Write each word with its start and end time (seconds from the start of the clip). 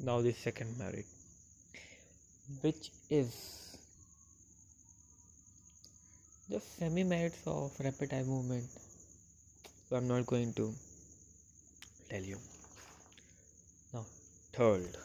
now 0.00 0.20
the 0.20 0.32
second 0.32 0.78
merit. 0.78 1.06
Which 2.62 2.90
is 3.10 3.78
the 6.48 6.60
semi 6.60 7.04
merits 7.04 7.42
of 7.46 7.72
rapid 7.80 8.12
eye 8.14 8.22
movement? 8.22 8.64
So 9.88 9.96
i'm 9.96 10.08
not 10.08 10.26
going 10.26 10.52
to 10.54 10.72
tell 12.08 12.22
you. 12.22 12.38
Now 13.92 14.04
third. 14.52 14.96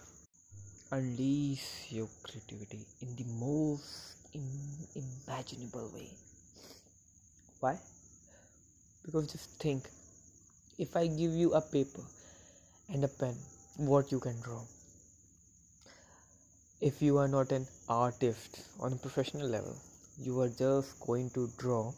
Unleash 0.92 1.92
your 1.92 2.08
creativity 2.22 2.86
in 3.02 3.16
the 3.16 3.26
most 3.40 4.16
imaginable 4.96 5.92
way. 5.94 6.10
Why? 7.60 7.78
Because 9.04 9.32
just 9.32 9.50
think 9.60 9.90
if 10.80 10.96
i 10.96 11.06
give 11.06 11.32
you 11.32 11.54
a 11.54 11.62
paper 11.62 12.02
and 12.90 13.04
a 13.04 13.08
pen 13.08 13.36
what 13.78 14.12
you 14.12 14.20
can 14.20 14.40
draw 14.42 14.62
if 16.88 17.02
you 17.02 17.18
are 17.18 17.30
not 17.30 17.52
an 17.54 17.66
artist 17.88 18.62
on 18.82 18.92
a 18.94 18.96
professional 19.04 19.48
level 19.48 19.76
you 20.20 20.40
are 20.42 20.50
just 20.50 21.00
going 21.00 21.30
to 21.30 21.50
draw 21.58 21.94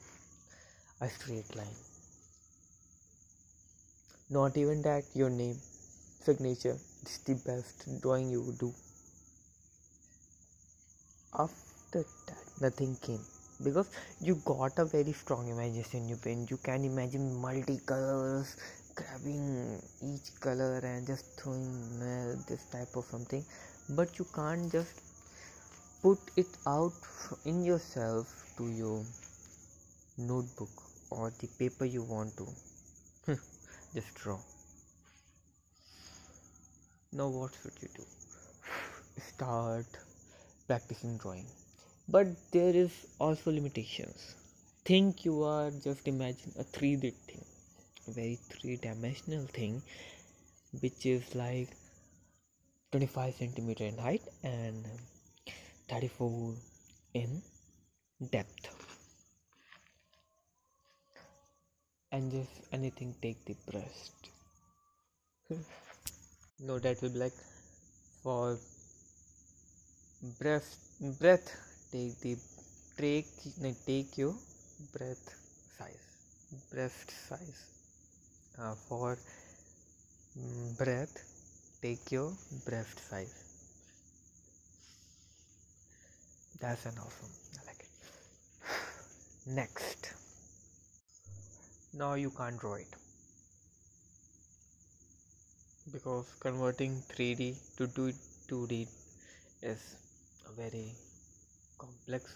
a 1.02 1.10
straight 1.10 1.56
line. 1.56 1.78
Not 4.30 4.58
even 4.58 4.84
that 4.84 5.04
your 5.14 5.30
name 5.30 5.58
signature 6.22 6.78
is 7.04 7.18
the 7.26 7.34
best 7.34 8.02
drawing 8.02 8.30
you 8.30 8.56
do. 8.60 8.74
After 11.38 12.06
that 12.28 12.38
nothing 12.62 12.96
came 13.02 13.20
because 13.64 13.90
you 14.22 14.36
got 14.46 14.78
a 14.78 14.86
very 14.86 15.14
strong 15.14 15.48
imagination 15.50 16.02
in 16.02 16.10
your 16.10 16.48
you 16.50 16.58
can 16.58 16.86
imagine 16.86 17.32
multicolors 17.42 18.56
grabbing 18.96 19.82
each 20.04 20.40
color 20.40 20.78
and 20.78 21.08
just 21.08 21.26
throwing 21.40 22.02
uh, 22.02 22.36
this 22.48 22.66
type 22.72 22.96
of 22.96 23.06
something 23.06 23.44
but 23.90 24.18
you 24.18 24.26
can't 24.34 24.72
just 24.72 25.02
put 26.02 26.20
it 26.36 26.58
out 26.66 26.94
in 27.46 27.64
yourself 27.64 28.54
to 28.58 28.68
your 28.68 29.04
notebook 30.18 30.70
or 31.10 31.32
the 31.40 31.48
paper 31.60 31.86
you 31.86 32.02
want 32.04 32.36
to. 32.38 32.48
Just 33.94 34.14
draw. 34.16 34.38
Now 37.14 37.28
what 37.28 37.52
should 37.62 37.74
you 37.82 37.90
do? 37.96 38.04
Start 39.22 39.86
practicing 40.68 41.18
drawing. 41.18 41.46
But 42.10 42.28
there 42.52 42.76
is 42.76 42.92
also 43.20 43.52
limitations. 43.52 44.36
Think 44.84 45.26
you 45.26 45.44
are 45.44 45.72
just 45.72 46.08
imagine 46.08 46.52
a 46.60 46.64
3d 46.64 47.14
thing. 47.28 47.46
A 48.08 48.12
very 48.12 48.38
three 48.50 48.76
dimensional 48.76 49.46
thing 49.46 49.82
which 50.82 51.06
is 51.06 51.34
like 51.34 51.70
25 52.96 53.36
centimeter 53.36 53.84
in 53.84 53.98
height 53.98 54.22
and 54.42 54.86
34 55.90 56.54
in 57.14 57.42
depth. 58.32 58.70
And 62.14 62.32
just 62.32 62.62
anything 62.72 63.14
take 63.22 63.44
the 63.44 63.56
breast. 63.70 64.30
No 66.58 66.80
that 66.80 67.02
will 67.02 67.10
be 67.10 67.20
like 67.20 67.34
for 68.24 68.58
breast 70.40 70.80
breath 71.20 71.52
take 71.92 72.18
the 72.22 72.38
take 72.96 73.28
take 73.86 74.18
your 74.18 74.34
breath 74.94 75.36
size 75.78 76.08
breast 76.72 77.12
size 77.28 77.62
uh, 78.58 78.74
for 78.88 79.18
mm, 80.40 80.78
breath 80.78 81.35
take 81.86 82.12
your 82.18 82.30
breast 82.68 83.02
size 83.10 83.34
that's 86.62 86.86
an 86.92 86.98
awesome 87.06 87.34
i 87.62 87.66
like 87.68 87.82
it. 87.86 87.90
Next. 89.58 90.14
Now 91.94 92.16
you 92.16 92.32
can't 92.38 92.60
draw 92.60 92.74
it. 92.76 92.88
Because 95.94 96.34
converting 96.40 96.96
3d 97.14 97.56
to 97.78 97.88
do 97.88 98.12
2d 98.50 98.88
is 99.62 99.84
a 100.50 100.52
very 100.62 100.88
complex 101.78 102.36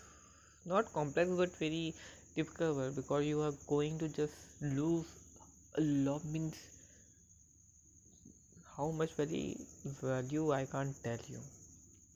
not 0.65 0.93
complex 0.93 1.29
but 1.41 1.57
very 1.57 1.93
difficult 2.35 2.95
because 2.95 3.25
you 3.25 3.41
are 3.41 3.53
going 3.67 3.97
to 3.99 4.09
just 4.09 4.61
lose 4.61 5.05
a 5.77 5.81
lot 5.81 6.23
means 6.25 6.57
how 8.79 8.89
much 8.99 9.13
value 9.15 9.55
value 10.01 10.51
I 10.57 10.65
can't 10.73 10.95
tell 11.03 11.23
you. 11.31 11.39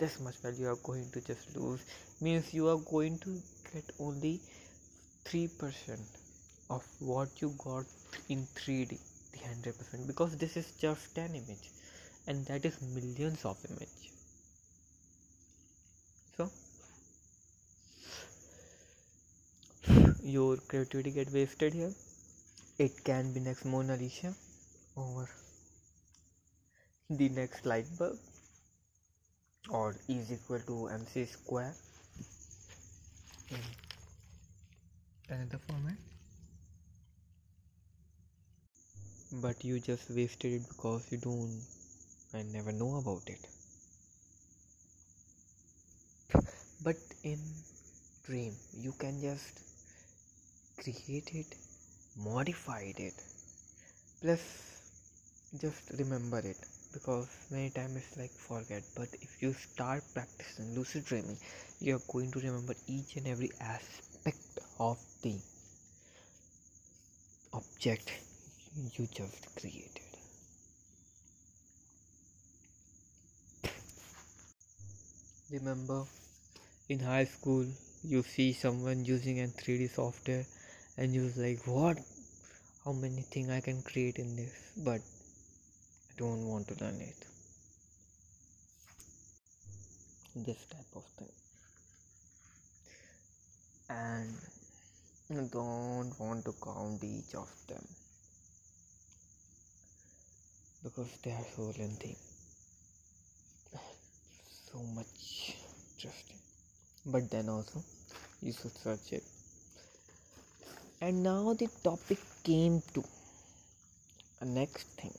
This 0.01 0.19
much 0.25 0.37
value 0.43 0.61
you 0.61 0.69
are 0.73 0.81
going 0.83 1.09
to 1.15 1.21
just 1.29 1.57
lose 1.57 1.81
means 2.21 2.53
you 2.53 2.69
are 2.73 2.77
going 2.91 3.17
to 3.25 3.33
get 3.71 3.91
only 3.99 4.39
3% 5.25 5.99
of 6.69 6.85
what 6.99 7.41
you 7.41 7.53
got 7.65 7.85
in 8.29 8.47
3D 8.61 8.97
the 9.33 9.39
100% 9.39 10.07
because 10.07 10.37
this 10.37 10.55
is 10.55 10.71
just 10.85 11.17
an 11.17 11.35
image 11.41 11.69
and 12.27 12.45
that 12.45 12.63
is 12.63 12.81
millions 12.95 13.43
of 13.43 13.57
image. 13.69 14.09
So 16.37 16.49
your 20.23 20.57
creativity 20.69 21.11
get 21.11 21.33
wasted 21.33 21.73
here. 21.73 21.93
It 22.79 23.03
can 23.03 23.33
be 23.33 23.41
next 23.41 23.65
Mona 23.65 23.97
Lisa 23.97 24.33
or 24.95 25.27
the 27.09 27.29
next 27.29 27.65
light 27.65 27.85
bulb 27.97 28.19
or 29.69 29.95
is 30.07 30.31
equal 30.31 30.59
to 30.59 30.87
mc 30.87 31.25
square 31.25 31.73
in 33.49 33.59
another 35.29 35.59
format. 35.67 35.97
But 39.33 39.65
you 39.65 39.81
just 39.81 40.09
wasted 40.09 40.53
it 40.53 40.67
because 40.69 41.11
you 41.11 41.17
don't 41.17 41.61
and 42.33 42.53
never 42.53 42.71
know 42.71 42.95
about 42.95 43.23
it. 43.27 43.45
But 46.83 46.97
in 47.23 47.39
dream 48.25 48.55
you 48.73 48.93
can 48.93 49.21
just 49.21 49.59
create 50.81 51.31
it 51.33 51.55
modified 52.25 52.99
it 52.99 53.15
plus 54.21 54.43
just 55.61 55.91
remember 55.99 56.39
it 56.39 56.72
because 56.93 57.27
many 57.51 57.69
times 57.71 57.97
it's 57.97 58.17
like 58.17 58.31
forget. 58.31 58.83
But 58.95 59.09
if 59.21 59.41
you 59.41 59.53
start 59.53 60.03
practicing 60.13 60.75
lucid 60.75 61.05
dreaming 61.05 61.37
you're 61.79 62.01
going 62.11 62.31
to 62.31 62.39
remember 62.39 62.73
each 62.87 63.15
and 63.17 63.27
every 63.27 63.51
aspect 63.59 64.59
of 64.79 64.97
the 65.21 65.35
object 67.53 68.11
you 68.97 69.07
just 69.13 69.55
created. 69.59 70.01
Remember 75.51 76.03
in 76.89 76.99
high 76.99 77.25
school 77.25 77.65
you 78.03 78.23
see 78.23 78.53
someone 78.53 79.05
using 79.05 79.41
a 79.41 79.47
3d 79.47 79.87
software 79.93 80.45
and 80.97 81.13
you're 81.13 81.31
like 81.35 81.65
what? 81.67 81.97
How 82.85 82.93
many 82.93 83.21
things 83.21 83.49
i 83.49 83.59
can 83.61 83.81
create 83.81 84.17
in 84.19 84.35
this? 84.35 84.53
But 84.77 85.01
don't 86.23 86.47
want 86.47 86.67
to 86.69 86.75
learn 86.81 86.99
it 87.01 87.23
this 90.35 90.65
type 90.65 90.95
of 90.95 91.03
thing. 91.17 91.29
And 93.89 95.51
don't 95.51 96.13
want 96.19 96.45
to 96.45 96.53
count 96.63 97.03
each 97.03 97.35
of 97.35 97.49
them. 97.67 97.85
Because 100.83 101.11
they 101.23 101.31
are 101.31 101.45
so 101.55 101.73
lengthy. 101.79 102.17
So 104.71 104.79
much 104.95 105.55
interesting. 105.93 106.37
But 107.05 107.29
then 107.29 107.49
also 107.49 107.83
you 108.41 108.53
should 108.53 108.71
search 108.71 109.11
it. 109.11 109.23
And 111.01 111.21
now 111.21 111.53
the 111.53 111.69
topic 111.83 112.17
came 112.43 112.81
to 112.95 113.03
a 114.41 114.45
next 114.45 114.87
thing 114.99 115.13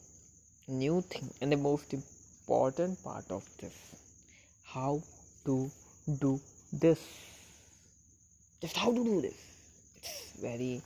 new 0.69 1.01
thing 1.03 1.31
and 1.41 1.53
the 1.53 1.57
most 1.57 1.93
important 1.93 3.03
part 3.03 3.31
of 3.31 3.49
this. 3.61 3.75
How 4.65 5.03
to 5.47 5.71
do 6.21 6.41
this. 6.73 7.01
Just 8.61 8.77
how 8.77 8.93
to 8.93 9.05
do 9.05 9.21
this. 9.21 9.35
It's 9.97 10.41
very 10.41 10.83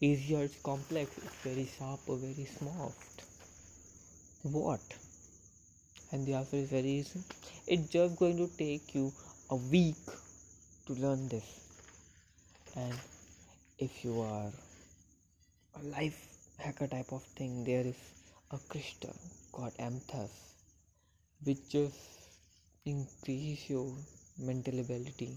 easy 0.00 0.34
or 0.34 0.44
it's 0.44 0.60
complex 0.62 1.10
it's 1.18 1.36
very 1.42 1.68
sharp 1.78 2.00
or 2.06 2.16
very 2.16 2.46
soft. 2.46 3.22
What? 4.42 4.80
And 6.12 6.26
the 6.26 6.34
answer 6.34 6.56
is 6.56 6.70
very 6.70 6.90
easy. 6.90 7.20
It's 7.66 7.88
just 7.88 8.16
going 8.16 8.36
to 8.38 8.48
take 8.56 8.94
you 8.94 9.12
a 9.50 9.56
week 9.56 9.96
to 10.86 10.94
learn 10.94 11.28
this. 11.28 11.44
And 12.76 12.94
if 13.78 14.04
you 14.04 14.20
are 14.20 14.50
a 15.80 15.86
life 15.86 16.26
hacker 16.58 16.86
type 16.86 17.12
of 17.12 17.22
thing 17.22 17.64
there 17.64 17.86
is 17.86 17.96
a 18.56 18.58
crystal 18.70 19.14
called 19.52 19.72
amethyst 19.78 20.38
which 21.44 21.68
just 21.68 22.00
increase 22.84 23.70
your 23.70 23.86
mental 24.38 24.80
ability 24.80 25.30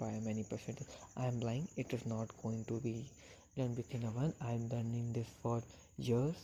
by 0.00 0.10
many 0.26 0.42
percent 0.50 0.82
i 1.16 1.26
am 1.26 1.40
lying. 1.40 1.66
It 1.76 1.94
is 1.94 2.04
not 2.04 2.28
going 2.42 2.64
to 2.66 2.80
be. 2.80 3.10
Done 3.56 3.74
within 3.74 4.04
a 4.04 4.10
month 4.10 4.34
i 4.42 4.52
am 4.52 4.68
learning 4.68 5.14
this 5.14 5.30
for 5.42 5.62
years. 5.96 6.40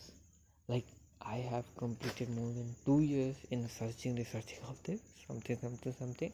Like 0.66 0.86
i 1.20 1.36
have 1.52 1.66
completed 1.76 2.30
more 2.30 2.52
than 2.58 2.74
two 2.86 3.00
years 3.00 3.36
in 3.50 3.68
searching 3.68 4.16
researching 4.16 4.64
of 4.70 4.82
this. 4.84 5.00
Something 5.26 5.58
something 5.60 5.94
something. 5.98 6.32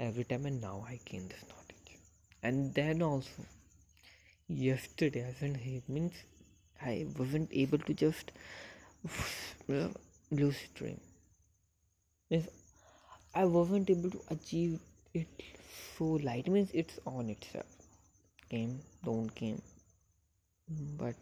Every 0.00 0.24
time 0.24 0.46
and 0.46 0.60
now 0.60 0.84
i 0.88 0.98
gain 1.04 1.28
this 1.28 1.44
knowledge. 1.50 1.98
And 2.42 2.74
then 2.74 3.02
also 3.02 3.46
yesterday 4.48 5.24
i 5.24 5.32
wasn't 5.32 5.88
means 5.88 6.14
i 6.82 7.06
wasn't 7.18 7.50
able 7.52 7.78
to 7.78 7.94
just 7.94 8.32
lucid 10.30 10.74
dream. 10.74 11.00
Means 12.30 12.48
i 13.34 13.44
wasn't 13.44 13.90
able 13.90 14.10
to 14.10 14.20
achieve 14.30 14.80
it 15.14 15.42
so 15.96 16.04
light 16.28 16.48
means 16.48 16.70
it's 16.72 16.98
on 17.06 17.30
itself. 17.30 17.66
Game 18.50 18.80
don't 19.04 19.34
game 19.34 19.62
but 20.98 21.14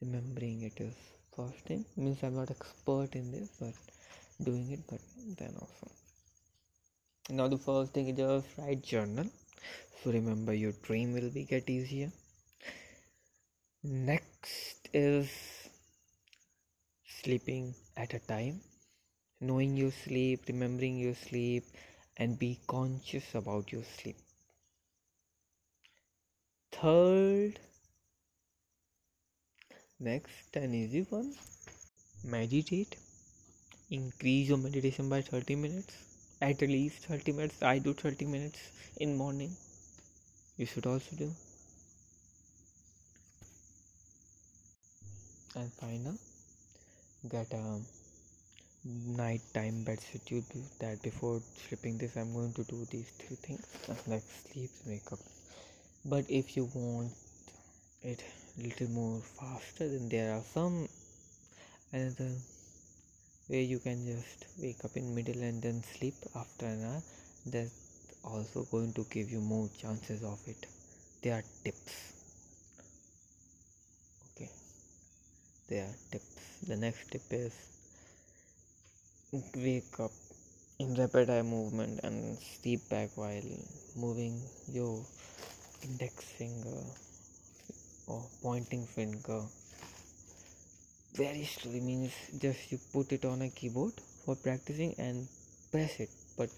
remembering 0.00 0.62
it 0.62 0.80
is 0.80 0.94
first 1.36 1.58
thing. 1.66 1.84
Means 1.96 2.22
i'm 2.22 2.36
not 2.36 2.50
expert 2.50 3.14
in 3.14 3.30
this 3.32 3.48
but 3.60 3.74
doing 4.44 4.70
it 4.72 4.80
but 4.88 5.00
then 5.38 5.54
also. 5.60 5.90
Now 7.30 7.48
the 7.48 7.58
first 7.58 7.92
thing 7.92 8.08
is 8.08 8.16
just 8.16 8.46
write 8.58 8.82
journal. 8.82 9.26
So 10.02 10.10
remember 10.10 10.52
your 10.52 10.72
dream 10.82 11.12
will 11.12 11.30
be 11.30 11.44
get 11.44 11.70
easier. 11.70 12.10
Next 13.84 14.88
is 14.92 15.28
sleeping 17.22 17.74
at 17.96 18.14
a 18.14 18.18
time 18.20 18.60
knowing 19.40 19.76
your 19.76 19.90
sleep 19.92 20.44
remembering 20.48 20.98
your 20.98 21.14
sleep 21.14 21.64
and 22.16 22.38
be 22.38 22.58
conscious 22.66 23.34
about 23.34 23.72
your 23.72 23.82
sleep. 23.84 24.16
Third, 26.72 27.60
next, 29.98 30.56
an 30.56 30.74
easy 30.74 31.00
one 31.08 31.34
meditate. 32.24 32.96
Increase 33.90 34.48
your 34.48 34.58
meditation 34.58 35.08
by 35.08 35.22
30 35.22 35.56
minutes, 35.56 35.94
at 36.42 36.60
least 36.62 37.06
30 37.06 37.32
minutes. 37.32 37.62
I 37.62 37.78
do 37.78 37.94
30 37.94 38.26
minutes 38.26 38.60
in 38.96 39.16
morning. 39.16 39.56
You 40.56 40.66
should 40.66 40.86
also 40.86 41.16
do. 41.16 41.32
And 45.54 45.72
final, 45.72 46.18
get 47.30 47.52
a 47.52 47.80
night 49.16 49.40
time 49.54 49.84
bed 49.84 50.00
schedule 50.00 50.42
that 50.80 51.00
before 51.02 51.40
sleeping 51.68 51.96
this 51.98 52.16
i'm 52.16 52.32
going 52.34 52.52
to 52.52 52.64
do 52.64 52.84
these 52.90 53.10
three 53.18 53.36
things 53.36 53.64
uh, 53.88 53.94
like 54.08 54.22
sleep 54.50 54.70
makeup. 54.86 55.18
But 56.04 56.24
if 56.28 56.56
you 56.56 56.68
want 56.74 57.12
it 58.02 58.24
a 58.58 58.62
little 58.62 58.88
more 58.90 59.20
faster 59.20 59.88
then 59.88 60.08
there 60.08 60.34
are 60.34 60.42
some 60.52 60.88
another 61.92 62.32
way 63.48 63.62
you 63.62 63.78
can 63.78 64.04
just 64.04 64.46
wake 64.60 64.84
up 64.84 64.96
in 64.96 65.14
middle 65.14 65.42
and 65.42 65.62
then 65.62 65.82
sleep 65.96 66.14
after 66.34 66.66
an 66.66 66.84
hour. 66.84 67.02
That's 67.46 67.70
also 68.24 68.66
going 68.70 68.92
to 68.94 69.06
give 69.10 69.30
you 69.30 69.40
more 69.40 69.68
chances 69.80 70.24
of 70.24 70.40
it. 70.46 70.66
There 71.22 71.34
are 71.34 71.44
tips 71.62 72.12
okay 74.34 74.50
there 75.72 75.84
are 75.90 75.98
tips 76.10 76.42
the 76.68 76.76
next 76.76 77.10
tip 77.10 77.28
is 77.30 77.54
wake 79.66 79.98
up 80.06 80.10
in 80.78 80.94
rapid 81.00 81.30
eye 81.30 81.46
movement 81.50 82.00
and 82.06 82.36
sleep 82.48 82.82
back 82.90 83.08
while 83.14 83.52
moving 83.96 84.34
your 84.76 84.94
index 85.82 86.24
finger 86.40 86.80
or 88.06 88.20
pointing 88.42 88.84
finger. 88.84 89.40
Very 91.14 91.44
slowly 91.44 91.80
means 91.80 92.12
just 92.38 92.70
you 92.70 92.78
put 92.92 93.12
it 93.12 93.24
on 93.24 93.40
a 93.40 93.48
keyboard 93.48 93.94
for 94.24 94.36
practicing 94.36 94.94
and 94.98 95.26
press 95.70 96.00
it 96.00 96.10
but 96.36 96.50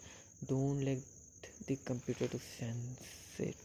don't 0.49 0.84
let 0.84 0.99
the 1.69 1.76
computer 1.84 2.26
to 2.26 2.40
sense 2.58 3.38
it. 3.38 3.56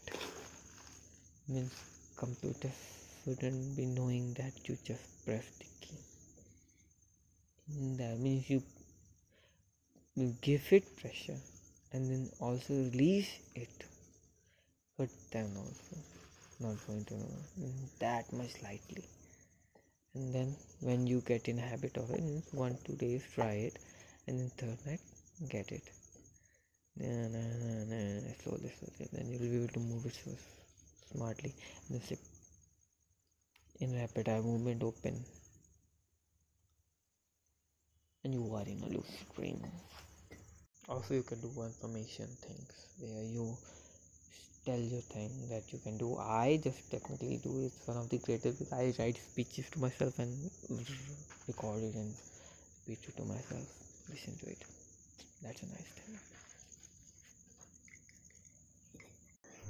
Means 1.48 1.74
computer 2.16 2.72
shouldn't 3.30 3.78
be 3.78 3.86
knowing 3.86 4.34
that 4.34 4.54
you 4.68 4.76
just 4.84 5.26
press 5.26 5.46
the 5.60 5.66
key. 5.82 5.98
That 7.98 8.20
means 8.20 8.50
you 8.50 8.64
give 10.42 10.62
it 10.72 10.98
pressure 11.00 11.38
and 11.94 12.10
then 12.10 12.30
also 12.40 12.74
release 12.74 13.30
it. 13.56 13.86
But 14.98 15.10
then 15.32 15.52
also. 15.58 15.98
Not 16.62 16.76
going 16.88 17.06
to 17.06 17.16
that 18.00 18.34
much 18.34 18.52
lightly. 18.64 19.06
And 20.14 20.34
then 20.34 20.56
when 20.82 21.08
you 21.08 21.22
get 21.22 21.48
in 21.48 21.58
habit 21.58 21.96
of 21.96 22.10
it 22.10 22.24
one 22.52 22.78
two 22.84 22.96
days 22.96 23.24
try 23.34 23.54
it. 23.54 23.78
And 24.28 24.40
then 24.40 24.52
third 24.58 24.78
night 24.86 25.00
get 25.50 25.72
it. 25.72 25.84
Slowly 28.44 28.72
slowly. 28.80 29.10
Then 29.14 29.30
you'll 29.30 29.40
be 29.40 29.56
able 29.56 29.74
to 29.74 29.80
move 29.80 30.06
it 30.06 30.16
so 30.26 30.32
smartly. 31.14 31.54
And 31.88 32.00
then 32.00 32.08
slip 32.08 32.20
in 33.80 33.96
rapid 33.96 34.30
eye 34.30 34.42
movement 34.42 34.84
open. 34.84 35.24
And 38.24 38.34
you 38.34 38.54
are 38.54 38.64
in 38.64 38.82
a 38.84 38.88
lucid 38.88 39.34
dream 39.36 39.62
also 40.90 41.14
you 41.14 41.24
can 41.24 41.40
do 41.40 41.50
information 41.64 42.26
things 42.42 42.88
where 43.00 43.24
you 43.24 43.56
tell 44.66 44.80
your 44.80 45.02
thing 45.02 45.30
that 45.50 45.72
you 45.72 45.80
can 45.80 45.98
do. 45.98 46.18
I 46.18 46.60
just 46.64 46.90
technically 46.92 47.40
do 47.44 47.66
it. 47.66 47.72
One 47.86 47.98
of 47.98 48.10
the 48.10 48.18
greatest 48.18 48.74
i 48.74 48.94
write 48.98 49.18
speeches 49.18 49.70
to 49.72 49.80
myself 49.80 50.18
and 50.20 50.50
record 51.48 51.84
it 51.84 51.96
and 51.96 52.14
it 52.88 53.02
to 53.18 53.24
myself. 53.24 53.68
Listen 54.10 54.36
to 54.40 54.50
it. 54.50 54.64
That's 55.44 55.62
a 55.62 55.68
nice 55.68 55.94
thing. 56.00 56.20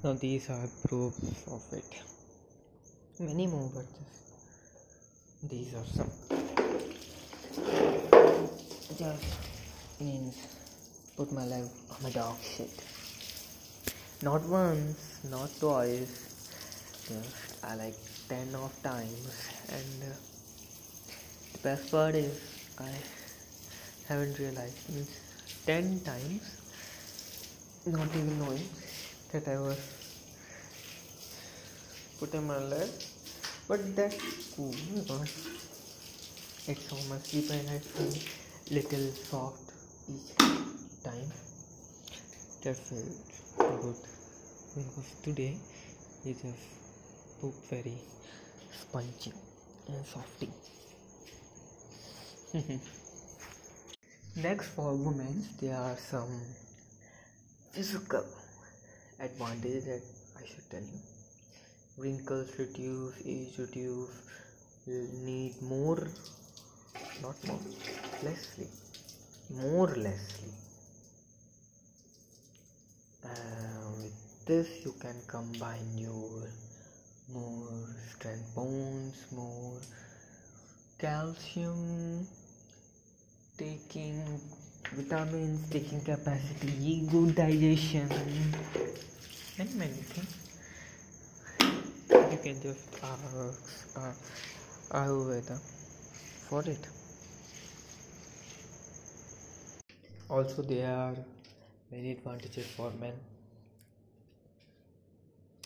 Now 0.04 0.14
these 0.14 0.50
are 0.50 0.68
proofs 0.88 1.44
of 1.48 1.62
it 1.74 2.19
many 3.20 3.48
more 3.48 3.70
but 3.74 3.86
these 5.50 5.74
are 5.74 5.86
some 5.86 6.12
just 9.00 9.24
means 10.02 10.36
put 11.16 11.32
my 11.32 11.46
life 11.46 11.70
on 11.92 12.10
a 12.10 12.14
dog 12.14 12.36
shit. 12.42 12.70
Not 14.22 14.42
once, 14.44 15.20
not 15.30 15.50
twice, 15.60 16.12
just 17.08 17.64
I 17.64 17.76
like 17.76 17.96
10 18.28 18.56
of 18.56 18.72
times. 18.84 19.50
And 19.70 20.12
uh, 20.12 20.16
the 21.54 21.60
best 21.60 21.92
part 21.92 22.16
is, 22.16 22.40
I 22.78 22.92
haven't 24.08 24.38
realized 24.38 24.90
means 24.94 25.18
10 25.66 26.02
times, 26.02 26.44
not 27.86 28.08
even 28.16 28.40
knowing 28.40 28.68
that 29.32 29.48
I 29.48 29.60
was 29.60 29.99
putting 32.20 32.46
my 32.46 32.58
leg. 32.60 32.90
But 33.68 33.96
that's 33.96 34.54
cool. 34.56 34.74
It's 36.68 36.86
so 36.90 36.98
much 37.10 37.32
deeper 37.32 37.54
and 37.54 37.70
I 37.70 37.80
feel 37.80 38.14
little 38.72 39.12
soft 39.14 39.72
each 40.10 40.36
time. 41.04 41.32
Just 42.62 42.82
felt 43.58 43.82
good. 43.82 43.96
Because 44.76 45.12
today 45.24 45.58
it 46.26 46.34
just 46.42 46.66
poop 47.42 47.56
very 47.70 47.98
spongy 48.72 49.34
and 49.88 50.06
softy. 50.06 50.50
Next 54.36 54.68
for 54.70 54.96
women 54.96 55.44
there 55.62 55.76
are 55.78 55.98
some 55.98 56.42
physical 57.72 58.26
advantages 59.20 59.86
that 59.86 60.02
i 60.42 60.48
should 60.48 60.70
tell 60.72 60.82
you 60.82 61.19
wrinkles 62.00 62.58
reduce 62.58 63.16
age 63.26 63.58
reduce. 63.58 64.16
Need 64.88 65.62
more 65.62 66.08
not 67.22 67.36
more 67.48 67.60
less 68.24 68.42
sleep 68.56 68.74
more 69.62 69.88
less 70.06 70.22
sleep 70.34 70.56
with 74.02 74.46
this 74.48 74.68
you 74.86 74.94
can 75.00 75.16
combine 75.28 75.92
your 75.98 76.50
more 77.34 77.86
strength 78.12 78.56
bones 78.56 79.28
more 79.32 79.80
calcium 80.98 82.26
taking 83.58 84.24
vitamins 84.94 85.70
taking 85.70 86.02
capacity 86.02 87.06
good 87.12 87.36
digestion 87.36 88.10
and 89.60 89.76
many 89.76 90.02
things 90.14 90.49
you 92.32 92.38
can 92.38 92.62
just 92.62 93.04
ask 93.04 93.98
uh, 93.98 94.14
ayurveda 95.00 95.58
for 96.48 96.62
it. 96.62 96.88
Also 100.30 100.62
there 100.62 100.88
are 100.88 101.16
many 101.92 102.12
advantages 102.12 102.68
for 102.78 102.92
men. 103.02 103.14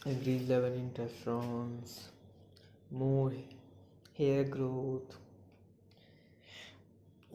Increased 0.06 0.48
level 0.50 0.72
in 0.72 0.90
testosterone 0.92 2.00
more 2.92 3.34
hair 4.18 4.44
growth. 4.46 5.18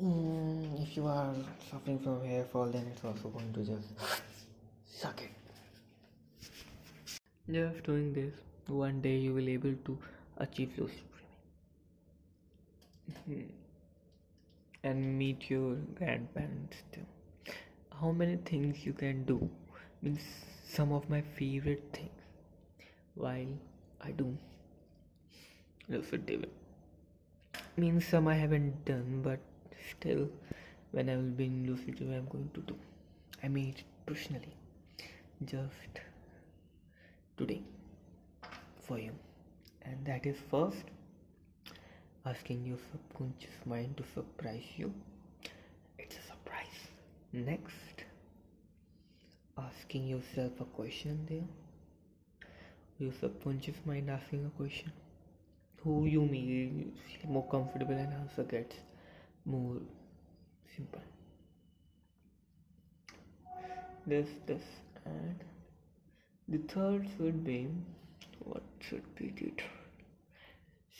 Mm, 0.02 0.82
if 0.82 0.96
you 0.96 1.06
are 1.06 1.34
suffering 1.70 1.98
from 1.98 2.24
hair 2.24 2.44
fall 2.44 2.66
then 2.66 2.86
it's 2.92 3.04
also 3.04 3.28
going 3.28 3.52
to 3.52 3.60
just 3.60 3.88
suck 4.86 5.20
it. 5.20 5.30
Just 7.50 7.82
doing 7.84 8.12
this 8.12 8.47
one 8.68 9.00
day 9.00 9.16
you 9.16 9.32
will 9.34 9.48
able 9.48 9.74
to 9.84 9.98
achieve 10.38 10.72
lucid 10.78 11.02
dreaming 13.26 13.46
hmm. 13.46 14.88
and 14.88 15.18
meet 15.18 15.48
your 15.50 15.76
grandparents 15.98 16.76
too. 16.92 17.06
How 18.00 18.12
many 18.12 18.36
things 18.36 18.84
you 18.84 18.92
can 18.92 19.24
do? 19.24 19.48
Means 20.02 20.20
some 20.68 20.92
of 20.92 21.08
my 21.10 21.22
favorite 21.22 21.84
things. 21.92 22.10
While 23.14 23.54
i 24.00 24.10
do 24.12 24.26
lucid 25.88 26.46
means 27.76 28.06
some 28.06 28.28
i 28.28 28.34
haven't 28.34 28.84
done 28.84 29.22
but 29.24 29.40
still 29.90 30.28
when 30.92 31.08
i 31.08 31.16
will 31.16 31.34
be 31.40 31.46
in 31.46 31.66
lucid 31.68 31.96
dreaming 31.96 32.18
i'm 32.18 32.28
going 32.28 32.50
to 32.54 32.60
do. 32.60 32.76
I 33.42 33.48
mean 33.48 33.74
personally. 34.06 34.54
Just 35.44 36.00
today 37.36 37.62
for 38.88 38.98
you. 38.98 39.12
And 39.82 40.04
that 40.06 40.26
is 40.26 40.36
first 40.50 40.84
asking 42.26 42.64
your 42.64 42.78
subconscious 42.90 43.56
mind 43.64 43.96
to 43.98 44.04
surprise 44.14 44.64
you. 44.76 44.92
It's 45.98 46.16
a 46.16 46.22
surprise. 46.22 46.80
Next 47.32 48.04
asking 49.56 50.08
yourself 50.08 50.52
a 50.60 50.64
question 50.64 51.26
there. 51.28 51.48
Your 52.98 53.12
subconscious 53.20 53.76
mind 53.84 54.10
asking 54.10 54.46
a 54.46 54.50
question. 54.56 54.92
Who 55.84 56.06
you 56.06 56.22
meet 56.22 56.94
more 57.28 57.46
comfortable 57.48 57.94
and 57.94 58.12
answer 58.12 58.42
gets 58.42 58.74
more 59.44 59.76
simple. 60.74 61.02
This 64.06 64.28
this 64.46 64.62
and 65.04 65.44
the 66.48 66.58
third 66.72 67.06
would 67.18 67.44
be 67.44 67.68
what 68.48 68.62
should 68.80 69.14
be 69.16 69.28
third? 69.38 69.62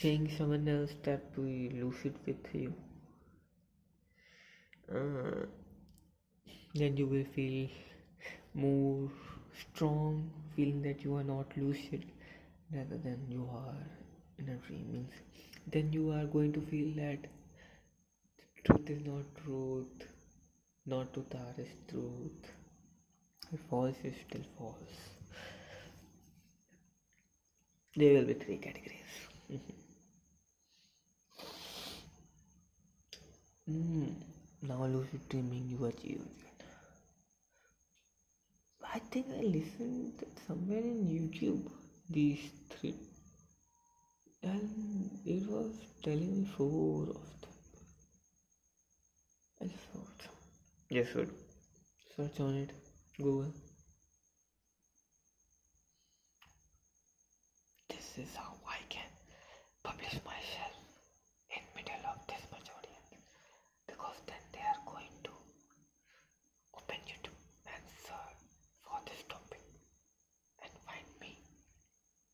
Saying 0.01 0.31
someone 0.37 0.69
else 0.69 0.95
that 1.05 1.23
we 1.37 1.71
lose 1.71 2.05
it 2.05 2.17
with 2.27 2.55
you. 2.55 2.73
Uh, 4.95 5.47
then 6.75 6.97
you 6.97 7.07
will 7.07 7.25
feel 7.35 7.69
more 8.55 9.11
strong, 9.61 10.31
feeling 10.55 10.83
that 10.83 11.03
you 11.03 11.15
are 11.17 11.25
not 11.25 11.57
lucid 11.57 12.05
rather 12.73 12.99
than 12.99 13.27
you 13.29 13.49
are 13.53 13.83
in 14.39 14.49
a 14.49 14.57
dream. 14.67 14.87
Means 14.93 15.13
then 15.67 15.93
you 15.93 16.11
are 16.13 16.27
going 16.27 16.53
to 16.53 16.61
feel 16.61 16.95
that 16.97 17.27
truth 18.65 18.91
is 18.91 19.05
not 19.07 19.25
truth, 19.45 20.09
not 20.87 21.13
truth 21.13 21.35
is 21.59 21.69
truth. 21.89 22.53
False 23.71 23.97
is 24.05 24.15
still 24.27 24.45
false 24.59 25.18
there 27.97 28.15
will 28.15 28.25
be 28.25 28.35
three 28.35 28.57
categories. 28.57 28.95
Mm, 33.71 34.15
now 34.63 34.85
lucid 34.87 35.21
dreaming 35.29 35.69
you 35.69 35.85
achieved 35.85 36.45
i 38.95 38.99
think 39.11 39.27
i 39.39 39.43
listened 39.57 40.25
somewhere 40.47 40.85
in 40.93 41.01
youtube 41.17 41.71
these 42.17 42.45
three 42.71 42.95
and 44.43 45.11
it 45.25 45.47
was 45.49 45.73
telling 46.03 46.33
me 46.41 46.45
four 46.57 47.03
of 47.03 47.41
them. 47.43 47.55
I 49.61 49.65
just 49.67 49.85
thought 49.93 50.29
yes 50.91 51.07
sir. 51.13 51.27
Search 52.17 52.41
on 52.41 52.55
it 52.55 52.73
google 53.17 53.53
is 58.19 58.35
how 58.35 58.53
I 58.67 58.79
can 58.89 59.07
publish 59.85 60.15
myself 60.27 60.75
in 61.55 61.63
middle 61.77 62.03
of 62.11 62.19
this 62.27 62.43
much 62.51 62.67
audience 62.77 63.09
because 63.87 64.19
then 64.27 64.43
they 64.53 64.59
are 64.59 64.83
going 64.87 65.15
to 65.23 65.31
open 66.75 66.99
YouTube 67.07 67.39
and 67.71 67.83
search 68.03 68.39
for 68.83 68.99
this 69.07 69.23
topic 69.29 69.63
and 70.63 70.73
find 70.87 71.07
me. 71.21 71.39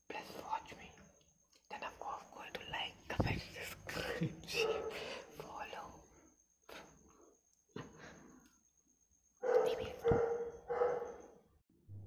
Please 0.09 0.33
watch 0.41 0.73
me. 0.79 0.89
Then 1.69 1.81
of 1.85 1.93
course 1.99 2.25
going 2.33 2.53
to 2.57 2.63
like, 2.73 2.95
comment, 3.07 3.41
subscribe, 3.53 4.33
share, 4.47 4.89
follow. 5.37 5.85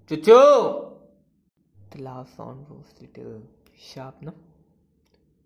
Chuchu! 0.09 0.95
The 1.91 2.03
last 2.03 2.37
sound 2.37 2.67
was 2.69 2.87
little 3.01 3.43
sharp 3.79 4.21
no 4.21 4.33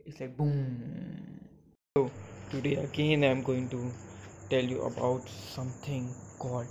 it's 0.07 0.21
like 0.21 0.37
boom. 0.37 0.57
So 1.95 2.11
today 2.51 2.77
again 2.77 3.25
i'm 3.25 3.43
going 3.43 3.69
to 3.69 3.81
tell 4.49 4.65
you 4.65 4.81
about 4.83 5.29
something 5.29 6.09
called 6.39 6.67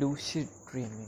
lucid 0.00 0.48
dreaming. 0.70 1.06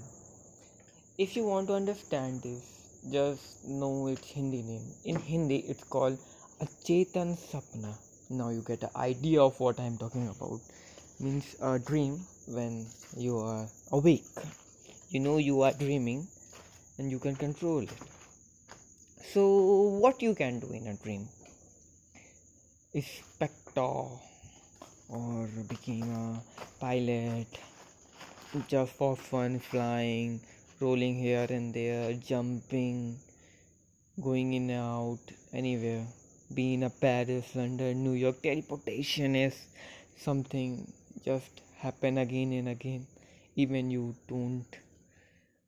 If 1.18 1.34
you 1.36 1.44
want 1.44 1.66
to 1.68 1.75
understand 1.75 2.42
this 2.42 2.62
just 3.10 3.68
know 3.68 4.06
its 4.06 4.30
hindi 4.30 4.62
name. 4.62 4.86
In 5.04 5.16
hindi 5.16 5.58
it's 5.75 5.82
called 5.82 6.18
achetan 6.60 7.36
sapna. 7.36 7.92
Now 8.30 8.50
you 8.50 8.62
get 8.62 8.84
an 8.84 8.90
idea 8.94 9.42
of 9.42 9.58
what 9.58 9.80
i'm 9.80 9.98
talking 9.98 10.28
about. 10.28 10.60
Means 11.18 11.56
a 11.60 11.80
dream 11.80 12.20
when 12.46 12.86
you 13.16 13.38
are 13.38 13.66
awake. 13.90 14.44
You 15.10 15.18
know 15.18 15.38
you 15.38 15.62
are 15.62 15.72
dreaming 15.72 16.28
and 16.96 17.10
you 17.10 17.18
can 17.18 17.34
control 17.34 17.80
it 17.80 18.15
so 19.33 19.99
what 20.02 20.23
you 20.23 20.35
can 20.35 20.61
do 20.61 20.71
in 20.73 20.87
a 20.87 20.95
dream? 20.95 21.28
Inspector 22.92 23.80
or 25.09 25.49
became 25.68 26.11
a 26.11 26.42
pilot 26.80 27.47
just 28.68 28.92
for 28.92 29.16
fun 29.16 29.59
flying 29.59 30.40
rolling 30.80 31.16
here 31.18 31.47
and 31.50 31.75
there 31.75 32.12
jumping 32.14 33.18
going 34.21 34.54
in 34.54 34.71
and 34.71 34.80
out 34.80 35.18
anywhere. 35.52 36.06
Being 36.54 36.85
a 36.85 36.90
paris 36.90 37.54
london 37.56 38.04
new 38.04 38.12
york 38.12 38.40
teleportation 38.42 39.35
is 39.35 39.54
something 40.16 40.92
just 41.25 41.62
happen 41.76 42.18
again 42.18 42.52
and 42.52 42.68
again. 42.68 43.06
Even 43.56 43.90
you 43.90 44.14
don't 44.28 44.78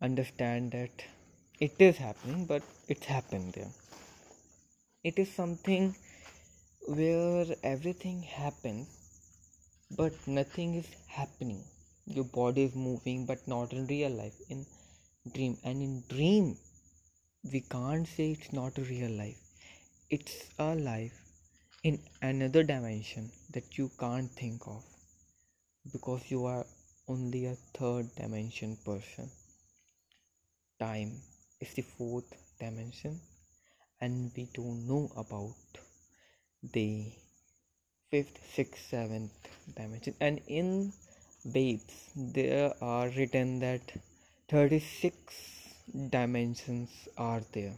understand 0.00 0.72
that 0.72 1.04
it 1.58 1.74
is 1.78 1.96
happening 1.96 2.44
but 2.46 2.62
it's 2.88 3.06
happened 3.06 3.52
there. 3.52 3.70
It 5.04 5.18
is 5.18 5.30
something 5.32 5.94
where 6.86 7.46
everything 7.62 8.22
happens 8.22 8.88
but 9.96 10.12
nothing 10.26 10.74
is 10.74 10.86
happening. 11.06 11.64
Your 12.06 12.24
body 12.24 12.64
is 12.64 12.74
moving 12.74 13.26
but 13.26 13.46
not 13.46 13.72
in 13.72 13.86
real 13.86 14.10
life 14.10 14.34
in 14.48 14.64
dream. 15.34 15.58
And 15.64 15.82
in 15.82 16.02
dream 16.08 16.56
we 17.52 17.60
can't 17.60 18.08
say 18.08 18.32
it's 18.32 18.52
not 18.52 18.78
a 18.78 18.82
real 18.82 19.10
life. 19.10 19.38
It's 20.10 20.48
a 20.58 20.74
life 20.74 21.20
in 21.84 22.00
another 22.22 22.62
dimension 22.62 23.30
that 23.52 23.76
you 23.76 23.90
can't 24.00 24.30
think 24.30 24.62
of 24.66 24.82
because 25.92 26.30
you 26.30 26.46
are 26.46 26.64
only 27.06 27.46
a 27.46 27.56
third 27.74 28.14
dimension 28.16 28.76
person. 28.84 29.30
Time 30.80 31.12
is 31.60 31.74
the 31.74 31.82
fourth 31.82 32.47
dimension 32.58 33.20
and 34.00 34.30
we 34.36 34.48
don't 34.54 34.86
know 34.86 35.10
about 35.16 35.80
the 36.72 37.12
fifth 38.10 38.38
sixth 38.54 38.88
seventh 38.90 39.32
dimension. 39.76 40.14
And 40.20 40.40
in 40.46 40.92
Veds 41.46 42.10
there 42.16 42.72
are 42.80 43.08
written 43.08 43.60
that 43.60 43.92
36 44.48 45.14
dimensions 46.10 46.90
are 47.16 47.42
there 47.52 47.76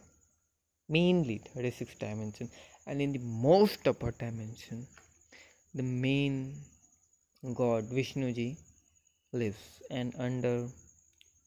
mainly 0.91 1.41
36 1.55 1.95
dimension. 1.95 2.51
And 2.87 3.01
in 3.01 3.13
the 3.13 3.19
most 3.19 3.87
upper 3.87 4.11
dimension 4.11 4.87
the 5.75 5.83
main 5.83 6.57
god 7.55 7.85
vishnuji 7.85 8.57
lives. 9.33 9.83
And 9.91 10.15
under 10.19 10.69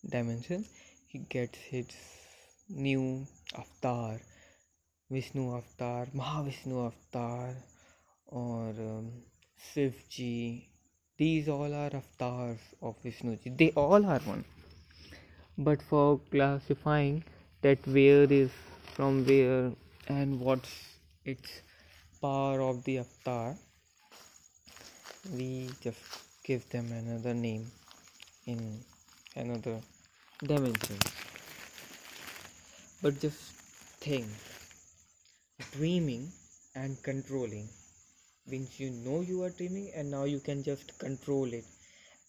dimension 0.10 0.66
he 1.08 1.20
gets 1.20 1.58
his 1.58 1.88
new 2.70 3.26
avatar 3.58 4.20
Vishnu 5.10 5.56
avatar 5.58 6.08
Mahavishnu 6.16 6.88
avatar 6.88 7.56
or 8.28 8.70
um, 8.70 9.12
these 11.18 11.48
all 11.48 11.74
are 11.74 11.92
avatars 11.96 12.60
of 12.82 12.96
Vishnuji. 13.04 13.58
They 13.58 13.72
all 13.72 14.06
are 14.06 14.20
one. 14.20 14.44
But 15.58 15.82
for 15.82 16.20
classifying 16.32 17.24
that 17.62 17.86
where 17.88 18.24
is 18.24 18.52
from 18.96 19.26
where 19.26 19.72
and 20.08 20.40
what's 20.40 20.74
its 21.24 21.62
power 22.22 22.62
of 22.62 22.84
the 22.84 23.00
avatar, 23.00 23.56
we 25.32 25.70
just 25.82 26.00
give 26.44 26.68
them 26.70 26.92
another 26.92 27.34
name 27.34 27.72
in 28.46 28.82
another 29.36 29.80
dimension. 30.44 30.98
But 33.04 33.20
just 33.20 33.52
think 34.02 34.28
dreaming 35.74 36.32
and 36.74 37.02
controlling 37.04 37.68
means 38.48 38.80
you 38.80 38.90
know 38.92 39.22
you 39.22 39.44
are 39.44 39.50
dreaming 39.50 39.92
and 39.94 40.10
now 40.10 40.24
you 40.24 40.40
can 40.40 40.64
just 40.64 40.98
control 41.00 41.54
it 41.54 41.66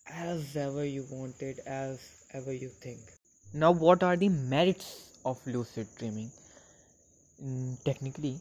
as 0.08 0.56
ever 0.56 0.84
you 0.84 1.06
want 1.10 1.40
it 1.40 1.60
as 1.66 2.00
ever 2.32 2.52
you 2.52 2.68
think. 2.68 3.00
Now 3.52 3.70
what 3.70 4.02
are 4.02 4.16
the 4.16 4.28
merits 4.28 5.16
of 5.24 5.38
lucid 5.46 5.86
dreaming? 5.96 6.30
Mm, 7.42 7.82
technically 7.84 8.40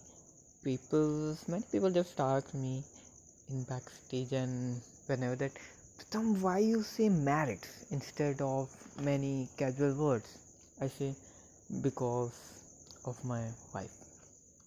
people 0.63 1.37
many 1.47 1.63
people 1.71 1.91
just 1.91 2.19
ask 2.19 2.53
me 2.55 2.83
in 3.49 3.63
backstage 3.65 4.31
and 4.33 4.81
whenever 5.05 5.35
that 5.35 5.51
Tom, 6.09 6.41
why 6.41 6.57
you 6.59 6.81
say 6.81 7.09
merits 7.09 7.85
instead 7.91 8.41
of 8.41 8.69
many 9.01 9.49
casual 9.57 9.93
words? 9.93 10.37
I 10.81 10.87
say 10.87 11.15
because 11.81 12.31
of 13.05 13.23
my 13.23 13.43
wife. 13.73 13.91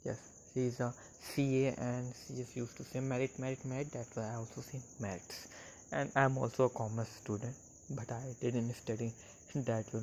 Yes 0.05 0.37
she 0.57 0.69
is 0.69 0.81
a 0.81 0.91
CA 1.21 1.75
and 1.77 2.15
she 2.27 2.35
just 2.35 2.57
used 2.57 2.75
to 2.79 2.85
say 2.85 3.01
merit 3.01 3.39
merit 3.39 3.63
merit. 3.67 3.93
That's 3.93 4.17
why 4.17 4.31
I 4.33 4.37
also 4.37 4.63
say 4.63 4.81
merits. 4.99 5.49
And 5.93 6.11
I'm 6.17 6.39
also 6.39 6.65
a 6.65 6.71
commerce 6.71 7.11
student 7.11 7.55
but 7.91 8.11
I 8.11 8.23
didn't 8.41 8.73
study 8.73 9.13
that 9.55 9.85
well. 9.93 10.03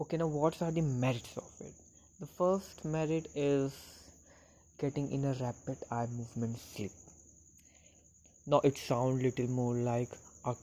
Okay 0.00 0.16
now 0.16 0.26
what 0.26 0.62
are 0.62 0.70
the 0.70 0.80
merits 0.80 1.36
of 1.36 1.50
it? 1.60 1.74
The 2.18 2.26
first 2.26 2.82
merit 2.86 3.28
is 3.34 3.74
getting 4.78 5.12
in 5.12 5.26
a 5.26 5.34
rapid 5.34 5.76
eye 5.90 6.06
movement 6.06 6.58
sleep. 6.58 6.92
Now 8.46 8.62
it 8.64 8.78
sounds 8.78 9.22
little 9.22 9.50
more 9.50 9.74
like 9.74 10.12
a 10.46 10.54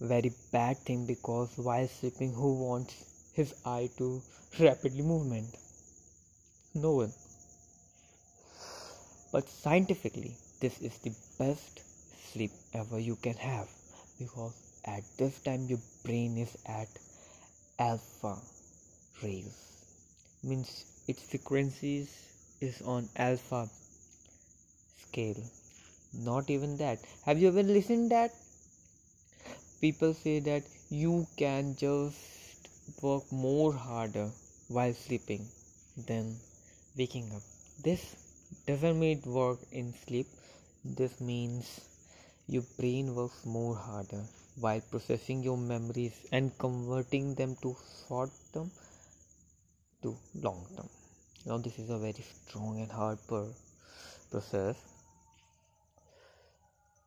very 0.00 0.32
bad 0.52 0.78
thing 0.78 1.04
because 1.04 1.50
while 1.56 1.86
sleeping 1.86 2.32
who 2.32 2.54
wants 2.54 3.11
his 3.32 3.54
eye 3.64 3.90
to 3.98 4.22
rapidly 4.58 5.02
movement. 5.02 5.56
No 6.74 6.92
one. 6.92 7.12
But 9.32 9.48
scientifically 9.48 10.36
this 10.60 10.78
is 10.80 10.98
the 10.98 11.12
best 11.38 11.80
sleep 12.32 12.52
ever 12.72 12.98
you 13.00 13.16
can 13.16 13.34
have 13.34 13.68
because 14.18 14.54
at 14.84 15.02
this 15.18 15.40
time 15.40 15.66
your 15.68 15.80
brain 16.04 16.38
is 16.38 16.56
at 16.66 16.88
alpha 17.78 18.38
rays. 19.22 19.54
Means 20.44 20.84
its 21.08 21.22
frequencies 21.22 22.10
is 22.60 22.80
on 22.82 23.08
alpha 23.16 23.68
scale. 24.96 25.42
Not 26.12 26.50
even 26.50 26.76
that. 26.78 27.00
Have 27.24 27.40
you 27.40 27.48
ever 27.48 27.62
listened 27.62 28.10
that? 28.12 28.32
People 29.82 30.14
say 30.14 30.40
that 30.40 30.62
you 30.88 31.26
can 31.36 31.76
just 31.76 32.31
work 33.02 33.30
more 33.32 33.72
harder 33.74 34.30
while 34.68 34.94
sleeping 34.94 35.46
than 36.06 36.36
waking 36.96 37.32
up. 37.36 37.42
This 37.82 38.16
doesn't 38.66 38.98
mean 38.98 39.22
work 39.26 39.58
in 39.72 39.94
sleep. 40.06 40.26
This 40.84 41.20
means 41.20 41.80
your 42.46 42.64
brain 42.78 43.14
works 43.14 43.44
more 43.44 43.76
harder 43.76 44.22
while 44.60 44.80
processing 44.90 45.42
your 45.42 45.56
memories 45.56 46.26
and 46.32 46.56
converting 46.58 47.34
them 47.34 47.56
to 47.62 47.76
short 48.08 48.30
term 48.54 48.70
to 50.02 50.16
long 50.42 50.66
term 50.76 50.88
now 51.46 51.58
this 51.58 51.78
is 51.78 51.90
a 51.90 51.98
very 51.98 52.24
strong 52.30 52.80
and 52.80 52.90
hard 52.92 53.18
per- 53.26 53.54
process. 54.30 54.76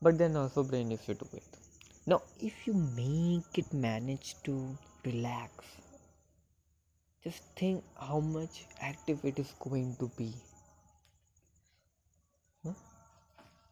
But 0.01 0.17
then 0.17 0.35
also 0.35 0.63
brain 0.63 0.89
needs 0.89 1.05
to 1.05 1.13
do 1.13 1.27
it 1.33 1.43
now 2.05 2.21
if 2.39 2.67
you 2.67 2.73
make 2.73 3.57
it 3.57 3.73
manage 3.73 4.35
to 4.43 4.77
relax 5.05 5.65
just 7.25 7.41
think 7.55 7.83
how 7.99 8.19
much 8.19 8.65
active 8.79 9.25
it 9.25 9.39
is 9.39 9.51
going 9.59 9.95
to 9.99 10.09
be. 10.15 10.31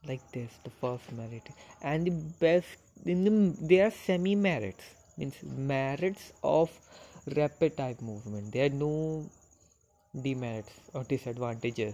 Like 0.05 0.23
this 0.33 0.51
the 0.63 0.71
first 0.81 1.11
merit. 1.13 1.47
And 1.81 2.07
the 2.07 2.11
best 2.39 3.05
in 3.05 3.23
the 3.23 3.67
there 3.67 3.87
are 3.87 3.91
semi 3.91 4.35
merits 4.35 4.83
means 5.17 5.35
merits 5.43 6.33
of 6.43 6.71
rapid 7.37 7.77
type 7.77 8.01
movement. 8.01 8.51
There 8.51 8.65
are 8.65 8.75
no 8.81 9.29
demerits 10.19 10.73
or 10.93 11.03
disadvantages. 11.03 11.93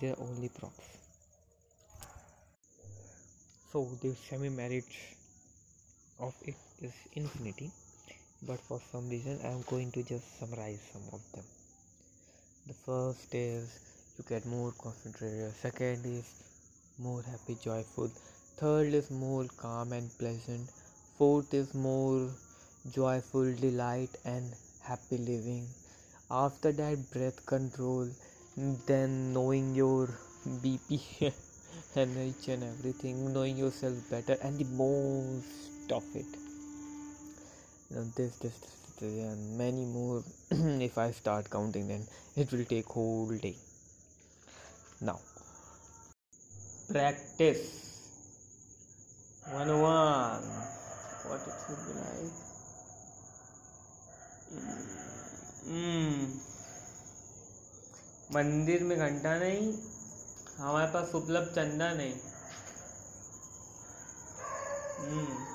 They 0.00 0.10
are 0.12 0.18
only 0.18 0.48
props. 0.48 0.88
So 3.72 3.86
the 4.00 4.14
semi 4.14 4.48
merits 4.48 4.96
of 6.20 6.32
it 6.46 6.56
is 6.80 6.94
infinity 7.12 7.70
but 8.46 8.60
for 8.60 8.80
some 8.92 9.08
reason 9.08 9.38
i 9.44 9.48
am 9.48 9.62
going 9.74 9.90
to 9.90 10.02
just 10.02 10.38
summarize 10.38 10.80
some 10.92 11.02
of 11.12 11.20
them 11.34 11.44
the 12.66 12.74
first 12.86 13.34
is 13.34 13.78
you 14.16 14.24
get 14.28 14.46
more 14.46 14.72
concentrated 14.72 15.54
second 15.62 16.06
is 16.06 16.34
more 16.98 17.22
happy, 17.22 17.56
joyful. 17.60 18.08
Third 18.56 18.94
is 18.94 19.10
more 19.10 19.46
calm 19.56 19.92
and 19.92 20.16
pleasant. 20.18 20.70
Fourth 21.18 21.52
is 21.52 21.74
more 21.74 22.30
joyful, 22.92 23.52
delight, 23.54 24.10
and 24.24 24.54
happy 24.82 25.18
living. 25.18 25.66
After 26.30 26.70
that, 26.72 27.10
breath 27.10 27.44
control, 27.46 28.08
then 28.86 29.32
knowing 29.32 29.74
your 29.74 30.08
BP 30.46 31.32
and 31.96 32.16
and 32.16 32.62
everything, 32.62 33.32
knowing 33.32 33.56
yourself 33.56 33.94
better, 34.08 34.38
and 34.40 34.58
the 34.58 34.64
most 34.64 35.90
of 35.90 36.04
it. 36.14 36.43
This, 37.94 38.36
this, 38.38 38.58
this, 38.98 39.02
and 39.02 39.56
many 39.56 39.84
more. 39.84 40.24
if 40.50 40.98
I 40.98 41.12
start 41.12 41.48
counting, 41.48 41.86
then 41.88 42.06
it 42.36 42.50
will 42.50 42.64
take 42.64 42.86
whole 42.86 43.28
day. 43.28 43.56
Now, 45.00 45.20
practice 46.90 47.84
101 49.50 50.42
what 51.24 51.40
it 51.40 51.56
should 51.64 51.80
be 51.86 51.92
like 52.00 52.34
mm. 55.68 56.26
मंदिर 58.34 58.82
में 58.84 58.96
घंटा 58.98 59.34
नहीं 59.38 59.72
हमारे 60.58 60.92
पास 60.92 61.14
उपलब्ध 61.14 61.54
चंदा 61.54 61.92
नहीं 61.94 62.14
hmm. 65.04 65.53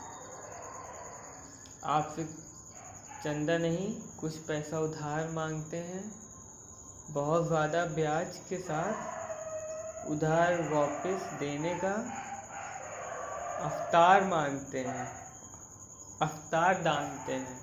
आपसे 1.83 2.23
चंदा 3.23 3.57
नहीं, 3.57 3.91
कुछ 4.19 4.37
पैसा 4.37 4.79
उधार 4.79 5.29
मांगते 5.29 5.77
हैं। 5.77 6.01
बहुत 7.09 7.47
ज़्यादा 7.47 7.83
ब्याज 7.85 8.37
के 8.49 8.57
साथ 8.57 10.07
उधार 10.07 10.61
वापस 10.69 11.29
देने 11.39 11.73
का 11.75 11.93
अवतार 13.61 14.23
मांगते 14.23 14.79
हैं, 14.79 15.07
अवतार 16.21 16.81
दानते 16.83 17.33
हैं। 17.33 17.57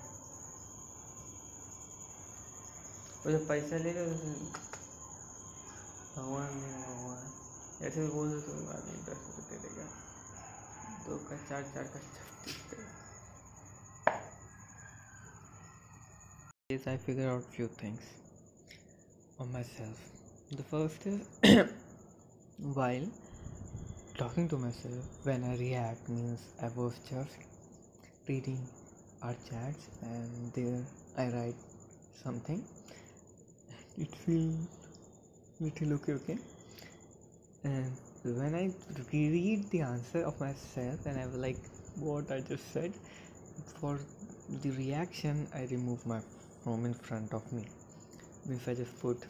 वो 3.25 3.31
जो 3.31 3.39
पैसा 3.47 3.77
ले 3.77 3.93
भगवान 6.17 6.49
नहीं, 6.53 6.73
भगवान। 6.83 7.23
ऐसे 7.87 8.07
बोल 8.07 8.29
दो 8.31 8.39
तो 8.41 8.51
आदमी 8.69 8.97
दस 9.03 9.19
रुपये 9.37 9.57
देगा 9.59 9.87
दो 11.07 11.17
का, 11.17 11.35
चार 11.49 11.63
चार 11.73 11.83
का 11.83 11.99
छत्तीस 11.99 12.57
Yes, 16.69 16.85
I 16.85 16.97
figure 16.97 17.29
out 17.29 17.45
few 17.45 17.69
things 17.69 18.01
on 19.39 19.53
myself. 19.53 20.01
The 20.51 20.63
first 20.63 21.05
is 21.07 21.21
while 22.57 23.07
talking 24.17 24.49
to 24.49 24.57
myself 24.57 25.05
when 25.23 25.45
I 25.45 25.55
react 25.55 26.09
means 26.09 26.41
I 26.61 26.67
was 26.75 26.99
just 27.09 27.37
reading 28.27 28.59
our 29.21 29.33
chats 29.49 29.87
and 30.01 30.51
there 30.51 30.83
I 31.17 31.29
write 31.29 31.55
something 32.21 32.61
it 33.97 34.13
feels 34.25 34.67
little 35.61 35.93
okay 35.93 36.13
okay 36.19 36.37
and 37.63 37.93
when 38.25 38.53
I 38.55 38.73
reread 39.13 39.69
the 39.69 39.83
answer 39.83 40.23
of 40.23 40.37
myself 40.41 41.05
and 41.05 41.17
I 41.17 41.27
was 41.27 41.35
like 41.35 41.63
what 41.95 42.29
I 42.29 42.41
just 42.41 42.73
said 42.73 42.91
for 43.79 43.97
the 44.49 44.71
reaction 44.71 45.47
I 45.55 45.61
remove 45.71 46.05
my 46.05 46.19
phone 46.67 46.85
in 46.85 46.93
front 46.93 47.33
of 47.33 47.49
me. 47.53 47.65
If 48.49 48.67
I 48.67 48.73
just 48.73 48.99
put 48.99 49.25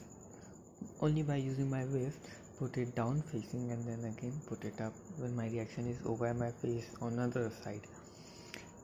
only 1.02 1.22
by 1.22 1.36
using 1.36 1.70
my 1.70 1.86
waist 1.86 2.30
put 2.60 2.78
it 2.84 2.96
down 2.96 3.22
facing 3.32 3.72
and 3.74 3.88
then 3.88 4.06
again 4.12 4.34
put 4.48 4.64
it 4.70 4.82
up 4.82 4.94
when 5.18 5.36
my 5.36 5.48
reaction 5.48 5.88
is 5.92 6.00
over 6.14 6.34
my 6.34 6.50
face 6.62 6.88
on 7.00 7.20
other 7.20 7.52
side. 7.64 7.86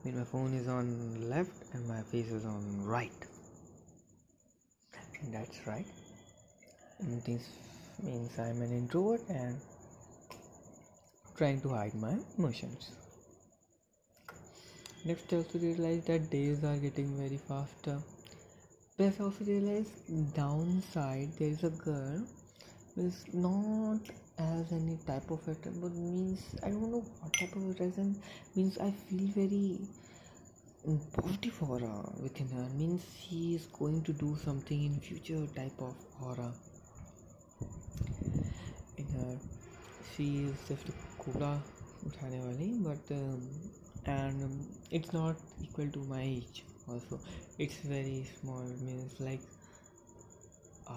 When 0.02 0.18
my 0.18 0.24
phone 0.24 0.54
is 0.54 0.68
on 0.68 1.28
left 1.28 1.72
and 1.72 1.88
my 1.88 2.02
face 2.12 2.30
is 2.30 2.44
on 2.44 2.84
right. 2.84 3.26
And 5.20 5.34
that's 5.34 5.66
right. 5.66 5.86
And 7.00 7.20
this 7.24 7.48
means 8.04 8.38
i'm 8.38 8.62
an 8.62 8.72
introvert 8.78 9.28
and 9.28 9.56
trying 11.36 11.60
to 11.62 11.70
hide 11.70 11.94
my 11.94 12.16
emotions. 12.38 12.90
Next 15.04 15.32
I 15.32 15.38
also 15.38 15.58
realize 15.58 16.04
that 16.04 16.30
days 16.30 16.62
are 16.62 16.76
getting 16.76 17.16
very 17.18 17.40
faster 17.48 17.98
best 18.96 19.18
of 19.18 19.40
is 19.48 19.88
downside 20.34 21.28
there 21.38 21.48
is 21.48 21.64
a 21.64 21.70
girl 21.70 22.22
is 22.96 23.24
not 23.32 23.98
as 24.38 24.70
any 24.70 24.96
type 25.04 25.30
of 25.30 25.48
it, 25.48 25.58
but 25.80 25.92
means 25.92 26.40
i 26.62 26.68
don't 26.68 26.92
know 26.92 27.04
what 27.20 27.32
type 27.32 27.56
of 27.56 27.80
reason 27.80 28.14
means 28.54 28.78
i 28.78 28.90
feel 28.90 29.26
very 29.34 29.78
positive 31.12 31.62
aura 31.62 32.08
within 32.22 32.48
her. 32.50 32.66
Means 32.78 33.02
she 33.18 33.54
is 33.54 33.66
going 33.78 34.02
to 34.02 34.12
do 34.12 34.36
something 34.44 34.84
in 34.84 35.00
future 35.00 35.46
type 35.56 35.80
of 35.80 35.94
aura. 36.22 36.52
In 38.98 39.06
her 39.06 39.38
she 40.14 40.44
is 40.44 40.68
just 40.68 40.90
kula 41.18 41.58
wali 42.20 42.78
but 42.80 43.14
um, 43.16 43.48
and 44.04 44.44
um, 44.44 44.68
it's 44.90 45.12
not 45.12 45.36
equal 45.62 45.88
to 45.88 45.98
my 46.00 46.22
age 46.22 46.64
also 46.87 47.19
it's 47.57 47.77
very 47.93 48.25
small 48.39 48.63
means 48.87 49.19
like 49.19 49.41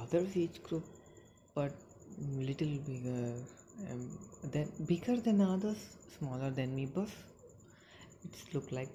others 0.01 0.37
age 0.37 0.63
group 0.63 0.85
but 1.55 1.73
little 2.51 2.75
bigger 2.89 3.33
um, 3.91 4.19
then 4.53 4.69
bigger 4.87 5.17
than 5.17 5.41
others 5.41 5.83
smaller 6.19 6.51
than 6.51 6.75
me 6.75 6.87
but 6.87 7.09
it's 8.25 8.45
look 8.55 8.71
like 8.73 8.89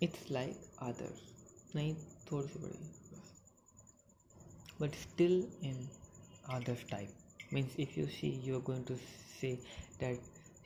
it's 0.00 0.30
like 0.30 0.56
others 0.88 1.30
नहीं 1.76 1.94
थोड़ी 2.30 2.48
सी 2.48 2.58
बड़ी 2.64 2.78
बस 3.12 3.30
but 4.80 4.96
still 5.00 5.36
in 5.70 5.78
others 6.56 6.84
type 6.90 7.52
means 7.56 7.74
if 7.86 7.96
you 8.00 8.06
see 8.16 8.30
you're 8.46 8.64
going 8.68 8.84
to 8.90 8.98
say 9.40 9.52
that 10.00 10.16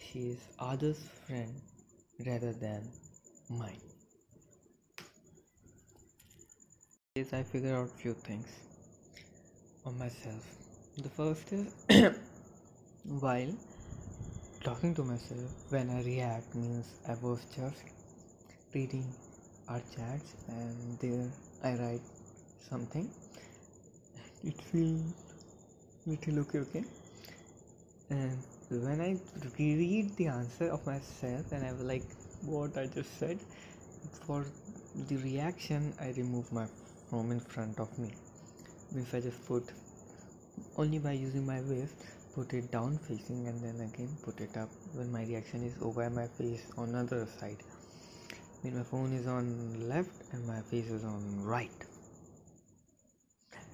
she 0.07 0.25
is 0.33 0.49
others 0.71 1.05
friend 1.27 2.27
rather 2.27 2.53
than 2.65 2.91
mine 3.63 3.92
Yes 7.16 7.32
i 7.38 7.44
figure 7.44 7.76
out 7.78 7.92
few 8.02 8.14
things 8.28 8.48
on 9.86 9.96
myself. 10.00 10.46
The 10.98 11.10
first 11.10 11.52
is 11.54 11.68
while 13.04 13.54
talking 14.64 14.96
to 14.96 15.04
myself 15.04 15.52
when 15.70 15.92
i 15.92 16.02
react 16.08 16.56
means 16.56 16.88
i 17.08 17.14
was 17.22 17.46
just 17.56 17.84
reading 18.74 19.06
our 19.68 19.84
chats 19.96 20.34
and 20.48 20.98
there 21.04 21.30
i 21.64 21.76
write 21.84 22.02
something. 22.68 23.08
It 24.44 24.60
feels 24.72 25.14
little 26.08 26.40
okay 26.40 26.60
okay. 26.66 26.84
And 28.10 28.40
when 28.72 29.00
I 29.02 29.18
reread 29.60 30.16
the 30.16 30.30
answer 30.30 30.70
of 30.70 30.84
myself 30.88 31.52
and 31.52 31.64
I 31.64 31.74
was 31.74 31.82
like, 31.82 32.06
what 32.42 32.76
I 32.76 32.88
just 32.88 33.20
said, 33.20 33.38
for 34.26 34.46
the 35.10 35.18
reaction, 35.18 35.94
I 36.02 36.08
remove 36.18 36.52
my 36.52 36.66
phone 37.14 37.32
in 37.32 37.40
front 37.40 37.80
of 37.80 37.98
me. 38.00 38.12
If 38.96 39.14
I 39.14 39.20
just 39.20 39.46
put 39.46 39.72
only 40.78 40.98
by 40.98 41.12
using 41.12 41.46
my 41.46 41.62
waist, 41.62 42.06
put 42.34 42.54
it 42.54 42.72
down 42.72 42.98
facing 43.08 43.48
and 43.48 43.64
then 43.64 43.82
again 43.88 44.10
put 44.24 44.42
it 44.42 44.58
up 44.58 44.70
when 44.94 45.12
my 45.12 45.24
reaction 45.24 45.64
is 45.64 45.76
over 45.80 46.10
my 46.10 46.26
face 46.40 46.64
on 46.76 46.96
other 46.96 47.28
side. 47.40 47.62
When 48.62 48.78
my 48.78 48.84
phone 48.84 49.14
is 49.14 49.28
on 49.28 49.88
left 49.88 50.10
and 50.32 50.48
my 50.48 50.62
face 50.72 50.90
is 50.90 51.04
on 51.04 51.44
right. 51.44 51.86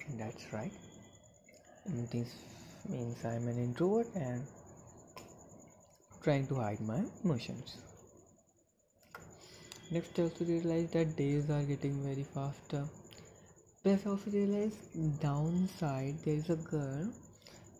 And 0.06 0.20
that's 0.20 0.52
right. 0.52 0.72
And 1.86 2.06
this 2.10 2.28
means 2.90 3.24
I'm 3.24 3.48
an 3.48 3.58
introvert 3.58 4.14
and 4.14 4.42
trying 6.22 6.46
to 6.48 6.56
hide 6.56 6.80
my 6.82 7.02
emotions. 7.24 7.78
Next, 9.90 10.18
I 10.18 10.24
also 10.24 10.44
realized 10.44 10.92
that 10.92 11.16
days 11.16 11.48
are 11.48 11.62
getting 11.62 12.02
very 12.04 12.26
faster 12.34 12.84
best 13.82 14.06
of 14.06 14.26
is 14.34 14.74
downside 15.20 16.14
there 16.24 16.34
is 16.34 16.50
a 16.50 16.56
girl 16.56 17.08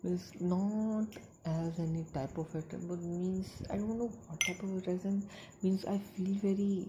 is 0.03 0.31
not 0.39 1.05
as 1.45 1.77
any 1.79 2.03
type 2.13 2.37
of 2.37 2.55
it, 2.55 2.65
but 2.87 2.99
means 2.99 3.47
i 3.69 3.77
don't 3.77 3.99
know 3.99 4.11
what 4.27 4.39
type 4.39 4.63
of 4.63 4.87
reason 4.87 5.21
means 5.61 5.85
i 5.85 5.97
feel 5.97 6.33
very 6.41 6.85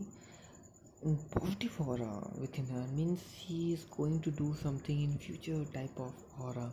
positive 1.31 1.81
aura 1.81 2.31
within 2.41 2.67
her. 2.69 2.85
Means 2.97 3.21
she 3.37 3.73
is 3.73 3.85
going 3.97 4.21
to 4.23 4.31
do 4.31 4.55
something 4.63 5.03
in 5.03 5.19
future 5.19 5.65
type 5.75 5.99
of 5.99 6.13
aura. 6.41 6.71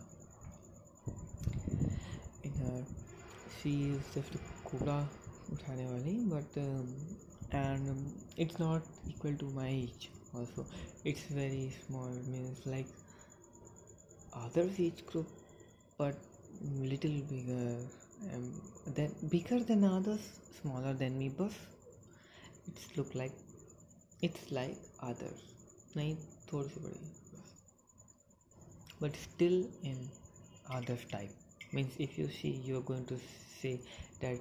In 2.44 2.52
her 2.54 2.84
she 3.60 3.90
is 3.90 4.14
just 4.14 4.36
kula 4.64 5.04
but 6.28 6.60
um, 6.60 6.94
and 7.50 7.90
um, 7.90 8.14
it's 8.36 8.58
not 8.58 8.82
equal 9.08 9.34
to 9.34 9.44
my 9.46 9.68
age 9.68 10.10
also 10.33 10.65
it's 11.03 11.23
very 11.39 11.71
small 11.85 12.09
means 12.33 12.65
like 12.65 12.87
others 14.43 14.79
age 14.79 15.05
group 15.05 15.27
but 15.97 16.15
little 16.93 17.17
bigger 17.31 17.75
um, 18.33 18.61
then 18.95 19.11
bigger 19.29 19.59
than 19.59 19.83
others 19.83 20.25
smaller 20.61 20.93
than 20.93 21.17
me 21.17 21.29
but 21.29 21.51
it's 22.67 22.87
look 22.97 23.13
like 23.15 23.33
it's 24.21 24.51
like 24.51 24.77
others 25.09 25.51
नहीं 25.97 26.15
थोड़ी 26.51 26.69
सी 26.69 26.79
बड़ी 26.85 26.99
बस 27.33 27.51
but 29.01 29.17
still 29.23 29.57
in 29.91 29.99
others 30.77 31.05
type 31.11 31.73
means 31.77 31.95
if 32.07 32.17
you 32.21 32.27
see 32.37 32.51
you're 32.67 32.85
going 32.89 33.05
to 33.11 33.19
say 33.61 33.73
that 34.21 34.37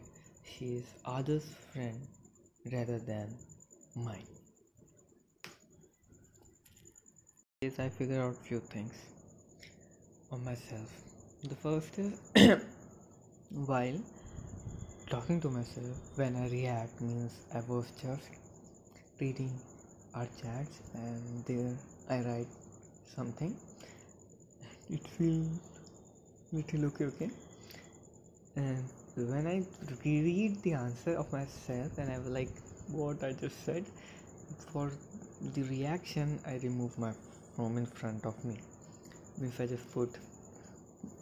she 0.52 0.70
is 0.78 0.94
others 1.16 1.50
friend 1.72 2.72
rather 2.72 2.98
than 3.10 3.36
mine 4.08 4.37
I 7.77 7.89
figure 7.89 8.21
out 8.21 8.35
few 8.47 8.59
things 8.59 8.93
on 10.31 10.43
myself. 10.43 10.89
The 11.43 11.55
first 11.55 11.99
is 11.99 12.13
while 13.51 13.99
talking 15.09 15.41
to 15.41 15.49
myself 15.49 15.97
when 16.15 16.35
i 16.35 16.47
react 16.49 17.01
means 17.01 17.31
i 17.53 17.61
was 17.67 17.85
just 18.01 18.29
reading 19.19 19.51
our 20.15 20.27
chats 20.41 20.79
and 20.93 21.45
there 21.45 21.75
i 22.09 22.21
write 22.27 22.47
something. 23.15 23.55
It 24.89 25.07
feels 25.07 25.59
little 26.51 26.85
okay 26.85 27.05
okay. 27.05 27.29
And 28.55 28.83
when 29.15 29.47
I 29.47 29.63
reread 30.03 30.61
the 30.63 30.73
answer 30.73 31.13
of 31.15 31.31
myself 31.31 31.97
and 31.97 32.11
I 32.11 32.17
was 32.17 32.27
like, 32.27 32.49
what 32.87 33.23
I 33.23 33.33
just 33.33 33.63
said, 33.65 33.85
for 34.71 34.91
the 35.53 35.63
reaction, 35.63 36.39
I 36.45 36.55
remove 36.63 36.97
my 36.97 37.13
phone 37.59 37.77
in 37.77 37.85
front 37.85 38.25
of 38.25 38.43
me. 38.45 38.57
If 39.41 39.59
I 39.59 39.65
just 39.67 39.91
put 39.91 40.17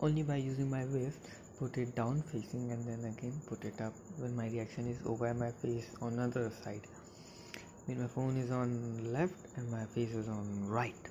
only 0.01 0.21
by 0.21 0.35
using 0.35 0.69
my 0.69 0.85
waist, 0.85 1.29
put 1.59 1.77
it 1.79 1.95
down 1.95 2.21
facing 2.31 2.71
and 2.71 2.87
then 2.87 3.05
again 3.11 3.33
put 3.47 3.65
it 3.65 3.81
up 3.81 3.93
when 4.17 4.35
my 4.35 4.47
reaction 4.47 4.87
is 4.87 4.99
over 5.07 5.33
my 5.33 5.49
face 5.63 5.87
on 5.99 6.19
other 6.19 6.51
side. 6.63 6.85
When 7.87 8.01
my 8.01 8.07
phone 8.07 8.37
is 8.37 8.51
on 8.51 9.11
left 9.11 9.33
and 9.55 9.71
my 9.71 9.85
face 9.95 10.13
is 10.13 10.27
on 10.27 10.67
right. 10.67 11.09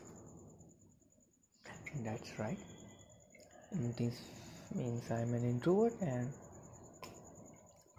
And 1.92 2.06
that's 2.06 2.38
right. 2.38 2.58
And 3.72 3.92
this 3.96 4.14
means 4.76 5.10
I'm 5.10 5.34
an 5.34 5.44
introvert 5.44 6.00
and 6.00 6.28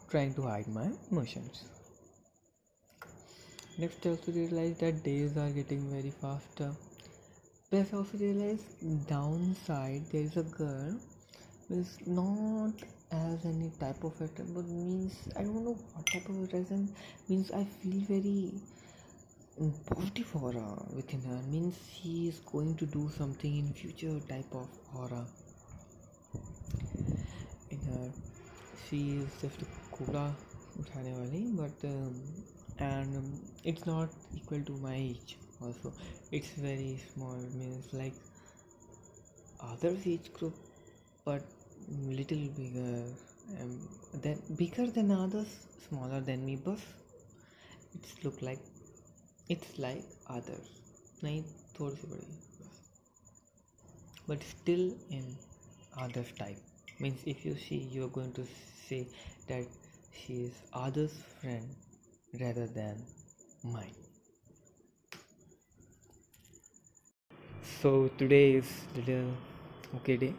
trying 0.10 0.34
to 0.36 0.44
hide 0.44 0.68
my 0.70 0.90
emotions. 1.12 1.66
Next, 3.78 4.06
I 4.06 4.12
also 4.12 4.32
realized 4.32 4.80
that 4.80 5.04
days 5.04 5.36
are 5.38 5.50
getting 5.50 5.90
very 5.92 6.14
faster 6.22 6.72
best 7.72 7.94
of 7.94 8.14
it 8.16 8.22
is 8.22 8.62
downside 9.08 10.02
there 10.12 10.22
is 10.22 10.38
a 10.38 10.44
girl 10.44 10.96
is 11.70 11.98
not 12.06 12.74
as 13.12 13.46
any 13.46 13.72
type 13.80 14.04
of 14.04 14.14
attraction 14.22 14.54
but 14.54 14.66
means 14.66 15.14
i 15.36 15.44
don't 15.44 15.64
know 15.66 15.78
what 15.94 16.06
type 16.06 16.30
of 16.30 16.44
attraction 16.44 16.90
means 17.28 17.52
i 17.52 17.64
feel 17.64 18.00
very 18.08 18.52
positive 19.86 20.36
aura 20.36 20.86
within 20.96 21.22
her. 21.24 21.40
Means 21.52 21.76
she 21.92 22.28
is 22.28 22.40
going 22.52 22.76
to 22.78 22.86
do 22.86 23.10
something 23.18 23.58
in 23.58 23.74
future 23.74 24.20
type 24.30 24.54
of 24.54 24.68
aura. 24.96 25.26
In 27.72 27.80
her 27.80 28.12
she 28.88 29.18
is 29.18 29.42
just 29.42 29.62
a 29.62 29.66
but 31.56 31.88
um, 31.88 32.22
and 32.78 33.18
um, 33.18 33.42
it's 33.64 33.86
not 33.86 34.10
equal 34.36 34.62
to 34.62 34.74
my 34.74 34.96
age 34.96 35.38
also 35.61 35.93
it's 36.31 36.51
very 36.67 36.99
small 37.15 37.37
means 37.61 37.93
like 37.93 38.15
others 39.71 40.07
age 40.07 40.33
group 40.33 40.55
but 41.25 41.43
little 42.21 42.45
bigger 42.59 43.03
um, 43.61 43.89
then 44.23 44.39
bigger 44.57 44.87
than 44.87 45.11
others 45.11 45.53
smaller 45.89 46.21
than 46.21 46.45
me 46.45 46.57
but 46.57 46.79
it's 47.95 48.15
look 48.25 48.41
like 48.43 48.61
it's 49.49 49.79
like 49.79 50.05
others 50.37 50.79
नहीं 51.25 51.43
थोड़ी 51.79 51.97
सी 51.97 52.09
बड़ी 52.13 52.39
but 54.29 54.45
still 54.49 54.85
in 55.19 55.25
others 56.05 56.31
type 56.39 57.01
means 57.05 57.25
if 57.33 57.45
you 57.47 57.55
see 57.65 57.79
you're 57.95 58.13
going 58.19 58.33
to 58.39 58.47
say 58.89 59.01
that 59.49 59.65
she 60.21 60.39
is 60.45 60.63
others 60.85 61.19
friend 61.41 62.41
rather 62.45 62.67
than 62.79 63.05
mine 63.77 64.06
So 67.82 68.10
today 68.18 68.54
is 68.54 68.70
little 68.96 69.34
okay 69.98 70.18
day. 70.18 70.34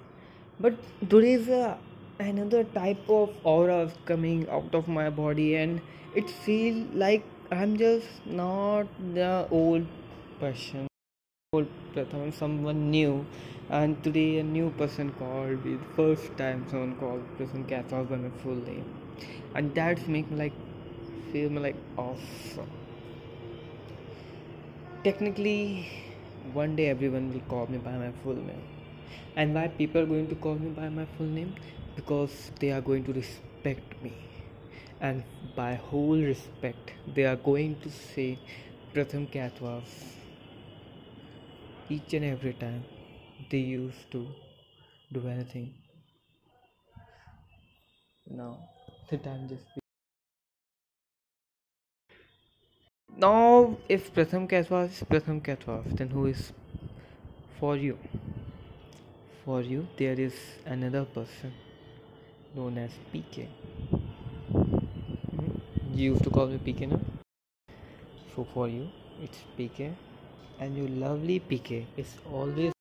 But 0.59 0.74
today 1.09 1.33
is 1.35 1.48
a, 1.48 1.79
another 2.18 2.64
type 2.64 3.09
of 3.09 3.31
aura 3.44 3.90
coming 4.07 4.48
out 4.48 4.74
of 4.74 4.88
my 4.88 5.09
body 5.11 5.55
and 5.57 5.81
it 6.14 6.29
feel 6.29 6.85
like 6.94 7.22
i'm 7.53 7.77
just 7.77 8.27
not 8.27 8.87
the 9.14 9.46
old 9.51 9.87
person. 10.40 10.87
Old 11.53 11.68
Pratham, 11.94 12.33
someone 12.35 12.90
new. 12.90 13.24
And 13.70 14.03
today 14.03 14.38
a 14.38 14.42
new 14.42 14.70
person 14.70 15.12
called 15.12 15.64
me 15.64 15.77
the 15.77 15.94
first 15.94 16.37
time 16.37 16.66
someone 16.70 16.96
called 16.96 17.38
person 17.38 17.64
Kathal 17.64 18.09
by 18.09 18.16
my 18.16 18.31
full 18.42 18.57
name. 18.57 18.85
And 19.55 19.74
that's 19.74 20.07
make 20.07 20.31
me 20.31 20.38
like 20.38 20.53
feel 21.33 21.51
me 21.51 21.61
like 21.61 21.77
awesome. 21.96 22.70
Technically 25.05 26.08
one 26.55 26.77
day 26.77 26.89
everyone 26.89 27.33
will 27.33 27.41
call 27.49 27.67
me 27.67 27.79
by 27.79 27.93
my 27.93 28.13
full 28.23 28.35
name. 28.35 28.63
And 29.37 29.55
why 29.55 29.69
people 29.69 30.03
are 30.03 30.07
going 30.07 30.29
to 30.29 30.35
call 30.35 30.55
me 30.57 30.71
by 30.71 30.89
my 30.89 31.07
full 31.17 31.27
name? 31.27 31.55
Because 31.97 32.51
they 32.61 32.71
are 32.73 32.81
going 32.81 33.05
to 33.05 33.13
respect 33.13 34.03
me. 34.03 34.15
And 35.01 35.23
by 35.57 35.75
whole 35.75 36.19
respect 36.19 36.93
they 37.15 37.25
are 37.25 37.37
going 37.37 37.77
to 37.81 37.91
say 37.91 38.39
pratham 38.95 39.27
kathwas. 39.33 39.97
Each 41.89 42.13
and 42.15 42.25
every 42.25 42.55
time 42.55 42.85
they 43.51 43.59
used 43.59 44.11
to 44.13 44.27
do 45.13 45.29
anything. 45.29 45.75
Now 48.27 48.59
the 49.11 49.17
time 49.19 49.49
just 49.49 49.88
now 53.18 53.76
if 53.88 54.12
pratham 54.14 54.48
kathwas 54.54 54.90
is 54.96 55.02
pratham 55.12 55.40
kathwas 55.50 55.96
then 56.00 56.09
who 56.09 56.26
is 56.26 56.52
for 57.61 57.76
you 57.76 57.98
for 59.44 59.61
you 59.61 59.87
there 59.96 60.20
is 60.28 60.35
another 60.64 61.04
person 61.04 61.52
known 62.54 62.78
as 62.78 62.90
pk 63.12 63.48
hmm? 64.52 64.78
you 65.98 66.12
used 66.12 66.22
to 66.22 66.31
call 66.31 66.46
me 66.46 66.59
PK 66.59 66.88
now. 66.88 67.00
So 68.35 68.46
for 68.54 68.68
you, 68.68 68.88
it's 69.20 69.38
PK, 69.59 69.92
and 70.61 70.76
your 70.76 70.88
lovely 70.88 71.40
PK 71.40 71.87
is 71.96 72.14
always 72.31 72.72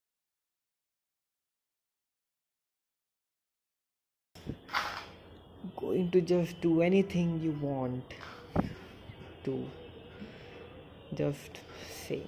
going 5.75 6.11
to 6.11 6.21
just 6.21 6.61
do 6.61 6.81
anything 6.81 7.39
you 7.41 7.51
want 7.53 8.13
to. 9.45 9.65
Just 11.17 11.61
say. 12.07 12.23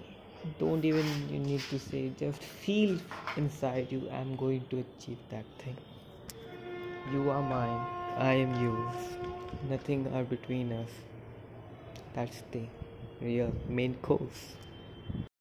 Don't 0.59 0.83
even 0.85 1.05
you 1.31 1.39
need 1.39 1.61
to 1.69 1.79
say. 1.79 2.11
Just 2.19 2.41
feel 2.41 2.97
inside 3.37 3.91
you. 3.91 4.09
I'm 4.11 4.35
going 4.35 4.65
to 4.69 4.83
achieve 4.85 5.17
that 5.29 5.45
thing. 5.63 5.77
You 7.13 7.29
are 7.29 7.41
mine. 7.41 7.85
I 8.17 8.33
am 8.33 8.53
yours 8.61 9.19
nothing 9.67 10.07
are 10.13 10.23
between 10.23 10.71
us 10.71 10.89
that's 12.13 12.43
the 12.51 12.63
real 13.21 13.51
main 13.67 13.93
course 13.95 14.55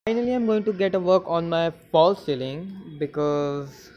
finally 0.07 0.35
i'm 0.35 0.47
going 0.47 0.65
to 0.65 0.73
get 0.73 0.95
a 0.95 1.01
work 1.01 1.23
on 1.27 1.49
my 1.49 1.71
false 1.93 2.25
ceiling 2.25 2.97
because 2.99 3.91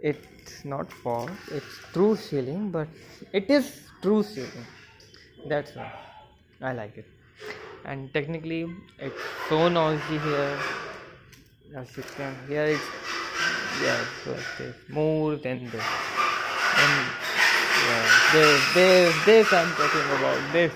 it's 0.00 0.64
not 0.64 0.92
false 0.92 1.30
it's 1.50 1.78
true 1.92 2.14
ceiling 2.16 2.70
but 2.70 2.88
it 3.32 3.50
is 3.50 3.82
true 4.02 4.22
ceiling 4.22 4.66
that's 5.48 5.74
why 5.74 5.90
i 6.60 6.72
like 6.72 6.96
it 6.98 7.06
and 7.84 8.12
technically 8.14 8.66
it's 8.98 9.22
so 9.48 9.68
noisy 9.68 10.18
here 10.18 10.58
as 11.76 11.96
you 11.96 12.04
can 12.16 12.34
hear 12.48 12.64
it 12.64 12.80
it's 14.60 14.88
more 14.88 15.36
than 15.36 15.70
this 15.70 15.84
and 16.76 17.22
yeah, 17.82 18.30
this, 18.32 18.74
this, 18.74 19.24
this 19.24 19.52
I'm 19.52 19.70
talking 19.74 20.06
about. 20.18 20.52
This. 20.52 20.72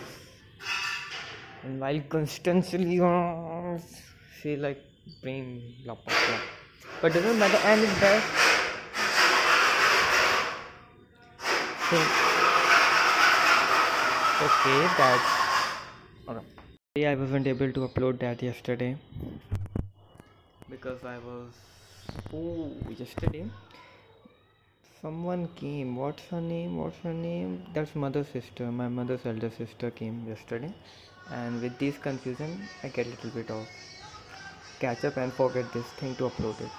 And 1.62 1.81
while 1.81 2.01
constantly 2.09 3.01
uh, 3.01 3.79
she 4.40 4.57
like 4.57 4.83
brain 5.23 5.62
blah, 5.85 5.95
blah, 5.95 6.05
blah. 6.05 6.40
But 7.01 7.12
doesn't 7.14 7.38
matter 7.38 7.61
and 7.64 7.81
it's 7.81 8.01
best. 8.01 8.27
So, 11.87 11.97
okay, 14.47 14.81
that's 14.99 15.31
alright. 16.29 16.56
I 17.05 17.15
wasn't 17.15 17.47
able 17.47 17.71
to 17.73 17.81
upload 17.87 18.21
that 18.21 18.43
yesterday 18.43 18.97
because 20.71 21.05
I 21.05 21.19
was 21.19 21.53
oh 22.33 22.73
yesterday 22.89 23.45
someone 25.03 25.49
came. 25.57 25.97
What's 25.97 26.23
her 26.31 26.41
name? 26.41 26.79
What's 26.79 26.97
her 27.01 27.13
name? 27.13 27.67
That's 27.75 27.95
mother's 27.95 28.29
sister. 28.29 28.73
My 28.73 28.89
mother's 28.89 29.27
elder 29.27 29.51
sister 29.51 29.91
came 29.91 30.25
yesterday. 30.27 30.73
And 31.31 31.61
with 31.61 31.79
this 31.79 31.99
confusion 31.99 32.69
i 32.83 32.89
get 32.89 33.07
a 33.07 33.11
little 33.11 33.31
bit 33.31 33.51
of 33.51 33.67
catch 34.79 35.05
up 35.05 35.17
and 35.19 35.33
forget 35.35 35.73
this 35.73 35.89
thing 36.01 36.15
to 36.17 36.31
upload 36.31 36.61
it 36.61 36.71